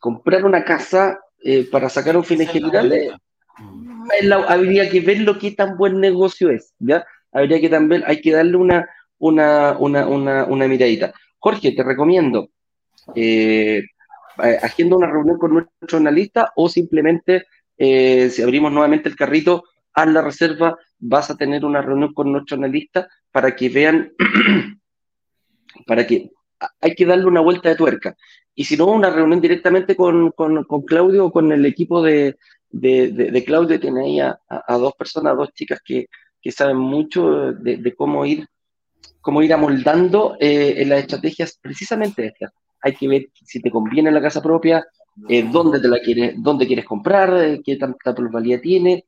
[0.00, 3.20] comprar una casa eh, para sacar un fin general
[4.48, 7.04] habría que ver lo que tan buen negocio es, ¿ya?
[7.32, 8.88] Habría que también, hay que darle una,
[9.18, 11.12] una, una, una, una miradita.
[11.38, 12.50] Jorge, te recomiendo,
[13.14, 13.82] eh,
[14.62, 17.46] haciendo una reunión con nuestro analista o simplemente,
[17.76, 22.32] eh, si abrimos nuevamente el carrito, haz la reserva, vas a tener una reunión con
[22.32, 24.12] nuestro analista para que vean,
[25.86, 26.30] para que
[26.80, 28.16] hay que darle una vuelta de tuerca.
[28.54, 32.36] Y si no, una reunión directamente con, con, con Claudio o con el equipo de,
[32.70, 34.38] de, de, Claudio tiene ahí a,
[34.78, 36.06] dos personas, dos chicas que,
[36.50, 38.46] saben mucho de, cómo ir
[39.20, 42.52] cómo ir amoldando eh, en las estrategias precisamente estas.
[42.82, 44.84] Hay que ver si te conviene la casa propia,
[45.28, 49.06] eh, dónde te la quieres, dónde quieres comprar, eh, qué tanta probabilidad tiene,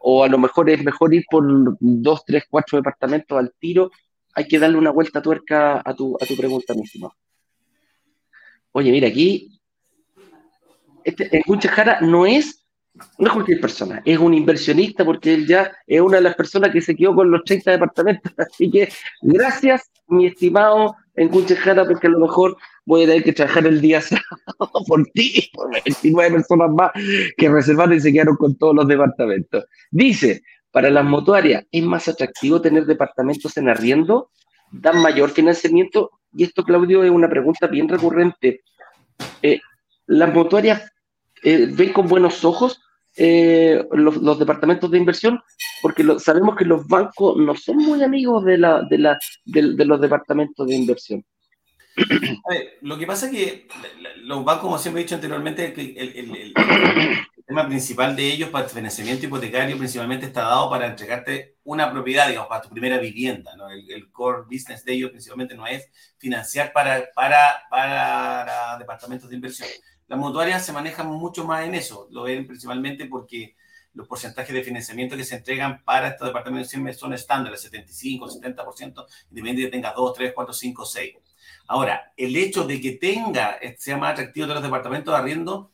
[0.00, 1.44] o a lo mejor es mejor ir por
[1.80, 3.90] dos, tres, cuatro departamentos al tiro.
[4.34, 6.84] Hay que darle una vuelta tuerca a tu, a tu pregunta, mi.
[8.72, 9.60] Oye, mira, aquí
[11.04, 12.62] este, en Jara no es
[13.18, 16.70] no es cualquier persona, es un inversionista porque él ya es una de las personas
[16.70, 18.32] que se quedó con los 30 departamentos.
[18.38, 18.88] Así que
[19.22, 23.80] gracias, mi estimado en Cuchejara, porque a lo mejor voy a tener que trabajar el
[23.80, 26.90] día sábado por ti, por 29 personas más
[27.36, 29.64] que reservaron y se quedaron con todos los departamentos.
[29.90, 34.30] Dice, para las mutuarias es más atractivo tener departamentos en arriendo,
[34.70, 38.62] dan mayor financiamiento, y esto, Claudio, es una pregunta bien recurrente.
[39.42, 39.60] Eh,
[40.06, 40.90] las mutuarias
[41.42, 42.80] eh, ven con buenos ojos
[43.16, 45.40] eh, los, departamentos de inversión,
[45.82, 51.24] porque sabemos que los bancos no son muy amigos de, los departamentos de inversión.
[52.80, 53.68] lo que pasa es que
[54.22, 56.54] los bancos, como siempre he dicho anteriormente, el, el,
[57.46, 62.28] tema principal de ellos para el financiamiento hipotecario principalmente está dado para entregarte una propiedad,
[62.28, 63.54] digamos, para tu primera vivienda.
[63.56, 63.70] ¿no?
[63.70, 65.88] El, core business de ellos principalmente no es
[66.18, 69.68] financiar para, para, para departamentos de inversión.
[70.08, 73.56] Las mutuarias se manejan mucho más en eso, lo ven principalmente porque
[73.94, 79.06] los porcentajes de financiamiento que se entregan para estos departamentos siempre son estándares, 75, 70%,
[79.30, 81.16] independientemente de que tengas 2, 3, 4, 5, 6.
[81.68, 85.72] Ahora, el hecho de que tenga, sea más atractivo de los departamentos de arriendo,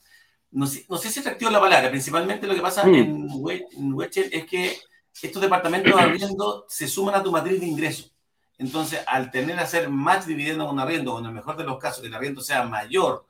[0.51, 2.95] no sé, no sé si atractivo la palabra, principalmente lo que pasa mm.
[2.95, 4.77] en, Wechel es que
[5.21, 8.15] estos departamentos de arriendo se suman a tu matriz de ingresos.
[8.59, 11.65] Entonces, al tener a hacer más dividendo con un arriendo, o en el mejor de
[11.65, 13.27] los casos que el arriendo sea mayor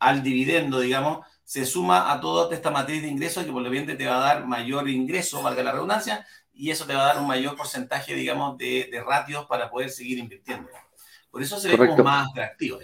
[0.00, 3.86] al dividendo, digamos, se suma a toda esta matriz de ingresos que por lo bien
[3.86, 7.18] te va a dar mayor ingreso, valga la redundancia, y eso te va a dar
[7.20, 10.68] un mayor porcentaje, digamos, de, de ratios para poder seguir invirtiendo.
[11.30, 12.78] Por eso se ve como más atractivo.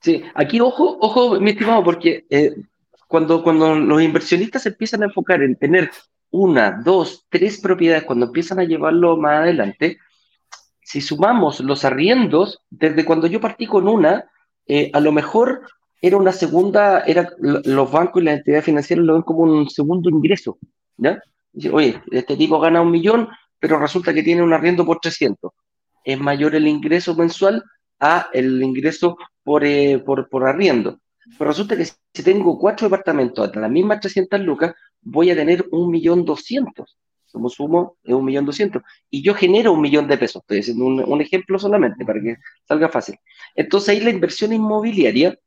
[0.00, 2.54] Sí, aquí ojo, ojo, mi estimado, porque eh,
[3.06, 5.90] cuando, cuando los inversionistas empiezan a enfocar en tener
[6.30, 9.98] una, dos, tres propiedades, cuando empiezan a llevarlo más adelante,
[10.82, 14.30] si sumamos los arriendos, desde cuando yo partí con una,
[14.66, 15.62] eh, a lo mejor
[16.00, 20.08] era una segunda, era, los bancos y las entidades financieras lo ven como un segundo
[20.08, 20.58] ingreso,
[20.96, 21.22] ¿ya?
[21.72, 23.28] Oye, este tipo gana un millón,
[23.58, 25.52] pero resulta que tiene un arriendo por 300
[26.04, 27.64] es mayor el ingreso mensual
[27.98, 31.00] a el ingreso por, eh, por, por, arriendo.
[31.38, 35.66] Pero resulta que si tengo cuatro departamentos a las mismas 300 lucas, voy a tener
[35.70, 36.98] un millón doscientos.
[37.32, 38.82] Como sumo, es un millón doscientos.
[39.08, 40.42] Y yo genero un millón de pesos.
[40.42, 42.36] Estoy haciendo un, ejemplo solamente para que
[42.66, 43.16] salga fácil.
[43.54, 45.38] Entonces ahí la inversión inmobiliaria,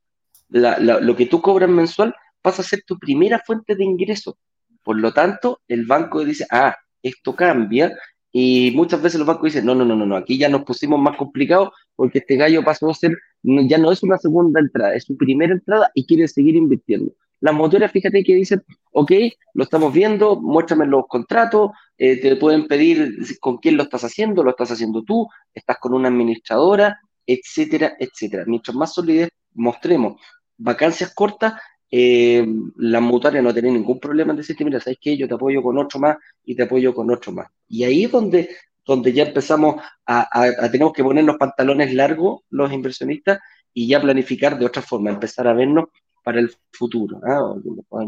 [0.49, 4.37] lo que tú cobras mensual, pasa a ser tu primera fuente de ingreso.
[4.83, 7.97] Por lo tanto, el banco dice, ah, esto cambia
[8.31, 11.15] y muchas veces los bancos dicen, no, no, no, no, aquí ya nos pusimos más
[11.17, 15.15] complicados porque este gallo pasó a ser, ya no es una segunda entrada, es su
[15.15, 17.13] primera entrada y quiere seguir invirtiendo.
[17.43, 18.63] Las motoras, fíjate que dicen,
[18.93, 19.11] ok,
[19.53, 24.45] lo estamos viendo, muéstrame los contratos, eh, te pueden pedir con quién lo estás haciendo,
[24.45, 28.45] lo estás haciendo tú, estás con una administradora, etcétera, etcétera.
[28.47, 30.21] Mientras más solidez mostremos
[30.55, 31.55] vacancias cortas,
[31.91, 35.17] eh, las mutuarias no tienen ningún problema en decirte, mira, ¿sabes qué?
[35.17, 36.15] Yo te apoyo con otro más
[36.45, 37.47] y te apoyo con otro más.
[37.67, 42.43] Y ahí es donde, donde ya empezamos a, a, tenemos que poner los pantalones largos
[42.49, 43.39] los inversionistas
[43.73, 45.89] y ya planificar de otra forma, empezar a vernos
[46.23, 47.53] para el futuro, ¿ah?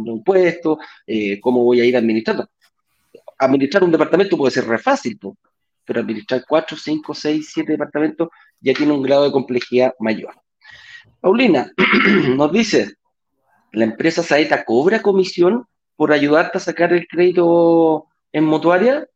[0.06, 2.50] impuestos, eh, cómo voy a ir administrando.
[3.38, 5.20] Administrar un departamento puede ser re fácil,
[5.84, 10.34] pero administrar cuatro, cinco, seis, siete departamentos ya tiene un grado de complejidad mayor.
[11.20, 11.72] Paulina
[12.36, 12.96] nos dice,
[13.72, 19.08] la empresa Saeta cobra comisión por ayudarte a sacar el crédito en mutuaria?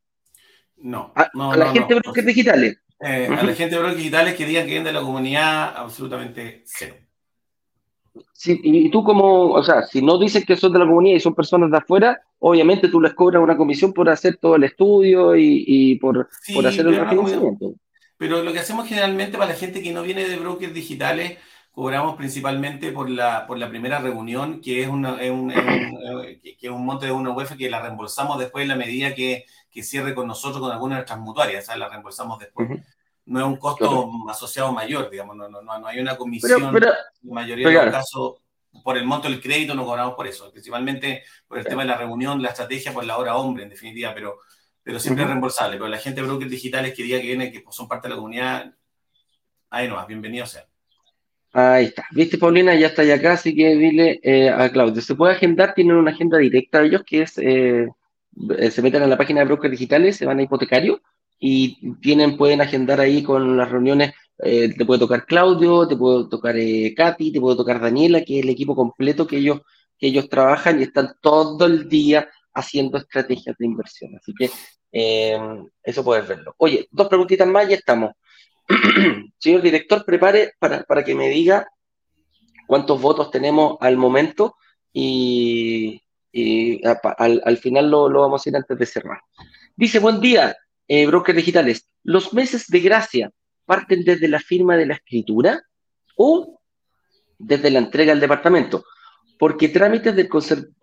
[0.76, 1.12] No.
[1.14, 2.76] A, la gente de brokers digitales.
[3.00, 6.62] Eh, a la gente de brokers digitales que digan que vienen de la comunidad, absolutamente
[6.66, 6.96] cero.
[8.32, 11.20] Sí, y tú como, o sea, si no dices que son de la comunidad y
[11.20, 15.36] son personas de afuera, obviamente tú les cobras una comisión por hacer todo el estudio
[15.36, 17.74] y, por, por, hacer el refinanciamiento.
[18.16, 21.38] Pero lo que hacemos generalmente para la gente que no viene de brokers digitales,
[21.70, 25.50] cobramos principalmente por la, por la primera reunión, que es, una, es un,
[26.42, 29.44] que es un monte de una UEF que la reembolsamos después en la medida que,
[29.70, 31.80] que cierre con nosotros con alguna de nuestras mutuarias, ¿sabes?
[31.80, 32.68] la reembolsamos después.
[33.30, 36.72] No es un costo asociado mayor, digamos, no, no, no, hay una comisión.
[36.72, 38.34] Pero, en la mayoría de los casos,
[38.82, 41.96] por el monto del crédito no cobramos por eso, principalmente por el tema de la
[41.96, 44.38] reunión, la estrategia, por la hora hombre, en definitiva, pero,
[44.82, 45.76] pero siempre es reembolsable.
[45.76, 48.16] Pero la gente de brokers digitales que diga que viene, que son parte de la
[48.16, 48.74] comunidad,
[49.70, 50.66] ahí no, bienvenido sea.
[51.52, 52.06] Ahí está.
[52.10, 52.74] ¿Viste, Paulina?
[52.74, 55.00] Ya está ya acá, así que dile eh, a Claudio.
[55.02, 57.86] Se puede agendar, tienen una agenda directa de ellos que es, eh,
[58.58, 61.00] eh, se meten en la página de brokers digitales, se van a hipotecario
[61.40, 64.12] y tienen, pueden agendar ahí con las reuniones.
[64.36, 66.54] te puede tocar Claudio, te puede tocar
[66.96, 69.60] Katy, te puede tocar Daniela, que es el equipo completo que ellos,
[69.98, 74.14] que ellos trabajan y están todo el día haciendo estrategias de inversión.
[74.16, 74.50] Así que
[75.82, 76.54] eso puedes verlo.
[76.58, 78.12] Oye, dos preguntitas más y estamos.
[79.38, 81.66] Señor director, prepare para, que me diga
[82.66, 84.56] cuántos votos tenemos al momento
[84.92, 86.00] y,
[86.84, 89.20] al, final lo, vamos a ir antes de cerrar.
[89.76, 90.56] Dice, buen día,
[90.92, 91.86] eh, brokers digitales.
[92.02, 93.30] ¿Los meses de gracia
[93.64, 95.62] parten desde la firma de la escritura
[96.16, 96.60] o
[97.38, 98.82] desde la entrega al departamento?
[99.38, 100.28] Porque trámites del,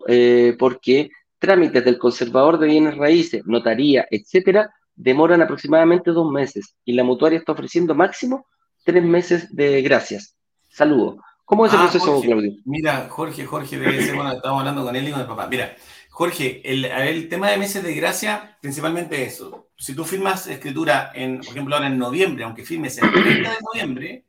[0.06, 6.94] eh, porque trámites del conservador de bienes raíces, notaría, etcétera, demoran aproximadamente dos meses y
[6.94, 8.46] la mutuaria está ofreciendo máximo
[8.84, 10.36] tres meses de gracias.
[10.70, 11.16] Saludos.
[11.44, 12.52] ¿Cómo es el ah, proceso, Claudio?
[12.64, 15.46] Mira, Jorge, Jorge, debe ser, bueno, estamos hablando con él y con el papá.
[15.48, 15.76] Mira,
[16.08, 19.67] Jorge, el, el tema de meses de gracia, principalmente eso.
[19.78, 23.56] Si tú firmas escritura, en, por ejemplo, ahora en noviembre, aunque firmes el 30 de
[23.62, 24.24] noviembre,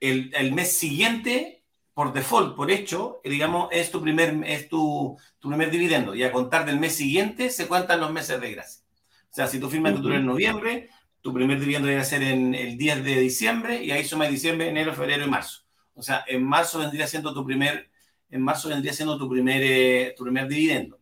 [0.00, 1.62] el, el, mes siguiente,
[1.94, 6.14] por default, por hecho, digamos, es tu primer, es tu, tu primer dividendo.
[6.14, 8.82] Y a contar del mes siguiente se cuentan los meses de gracia.
[9.30, 10.90] O sea, si tú firmas tu en noviembre,
[11.20, 14.94] tu primer dividendo debe ser en el 10 de diciembre y ahí suma diciembre, enero,
[14.94, 15.62] febrero y marzo.
[15.94, 17.90] O sea, en marzo vendría siendo tu primer,
[18.30, 20.98] en marzo vendría siendo tu primer, eh, tu primer dividendo.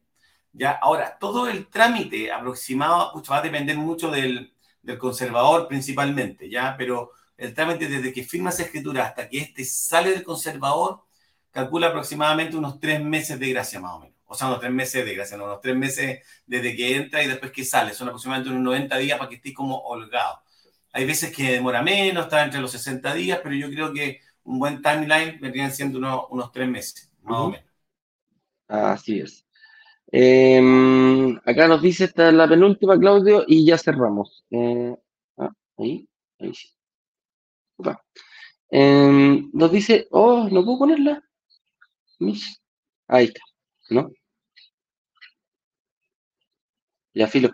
[0.57, 6.75] Ya, ahora, todo el trámite aproximado va a depender mucho del, del conservador principalmente, ¿ya?
[6.79, 11.03] Pero el trámite desde que firmas escritura hasta que este sale del conservador,
[11.51, 14.17] calcula aproximadamente unos tres meses de gracia más o menos.
[14.27, 17.29] O sea, unos tres meses de gracia, no, unos tres meses desde que entra y
[17.29, 17.95] después que sale.
[17.95, 20.41] Son aproximadamente unos 90 días para que esté como holgado.
[20.93, 24.59] Hay veces que demora menos, está entre los 60 días, pero yo creo que un
[24.59, 27.67] buen timeline vendrían siendo unos, unos tres meses, más o menos.
[28.69, 29.46] Así es.
[30.13, 34.45] Em, acá nos dice esta la penúltima, Claudio, y ya cerramos.
[34.51, 34.97] Eh,
[35.39, 36.09] ah, ahí,
[36.39, 36.69] ahí sí.
[38.71, 41.23] Em, nos dice, oh, no puedo ponerla.
[43.09, 43.41] Ahí está,
[43.91, 44.11] ¿no?
[47.15, 47.51] Ya, filo.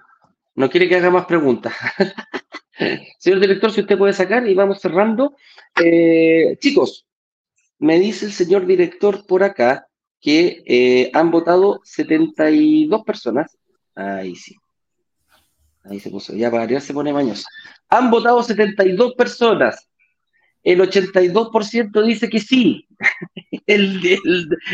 [0.54, 1.72] No quiere que haga más preguntas.
[3.18, 5.36] Señor director, si usted puede sacar y vamos cerrando.
[5.82, 7.06] Eh, chicos,
[7.78, 9.88] me dice el señor director por acá
[10.22, 13.58] que eh, han votado 72 personas.
[13.94, 14.56] Ahí sí.
[15.84, 16.32] Ahí se puso.
[16.34, 17.44] Ya para se pone mañoso.
[17.90, 19.86] Han votado 72 personas
[20.62, 22.86] el 82% dice que sí,
[23.66, 24.00] el,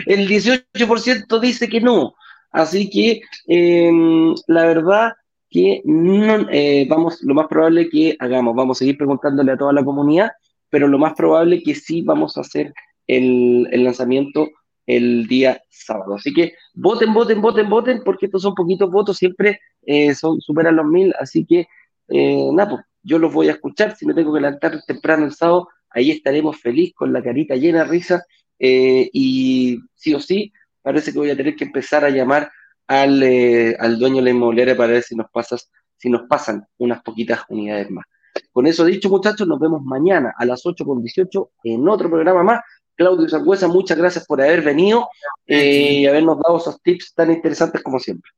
[0.06, 2.14] el, 18% dice que no.
[2.50, 5.12] Así que em, la verdad
[5.50, 9.72] que no, eh, vamos, lo más probable que hagamos, vamos a seguir preguntándole a toda
[9.72, 10.32] la comunidad,
[10.68, 12.74] pero lo más probable que sí vamos a hacer
[13.06, 14.50] el, lanzamiento
[14.89, 16.15] el día sábado.
[16.15, 20.77] Así que voten, voten, voten, voten, porque estos son poquitos votos, siempre eh, son, superan
[20.77, 21.69] los mil, así que
[22.09, 25.35] eh, nada, pues, yo los voy a escuchar, si me tengo que levantar temprano el
[25.35, 28.24] sábado, ahí estaremos feliz con la carita llena de risa
[28.59, 32.51] eh, y sí o sí, parece que voy a tener que empezar a llamar
[32.86, 36.66] al, eh, al dueño de la inmobiliaria para ver si nos, pasas, si nos pasan
[36.78, 38.06] unas poquitas unidades más.
[38.52, 42.60] Con eso dicho, muchachos, nos vemos mañana a las 8.18 en otro programa más.
[42.98, 45.08] Claudio Sangüesa, muchas gracias por haber venido
[45.46, 48.30] eh, y habernos dado esos tips tan interesantes como siempre.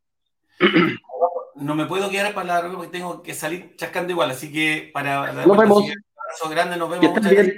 [1.56, 5.30] No me puedo quedar para la porque tengo que salir chascando igual, así que para...
[5.44, 5.84] Nos vemos
[6.30, 7.08] abrazo grande, nos vemos.
[7.10, 7.56] muchas Gracias.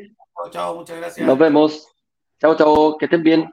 [0.51, 1.27] Chao, muchas gracias.
[1.27, 1.89] Nos vemos.
[2.41, 3.53] Chao, chao, que estén bien.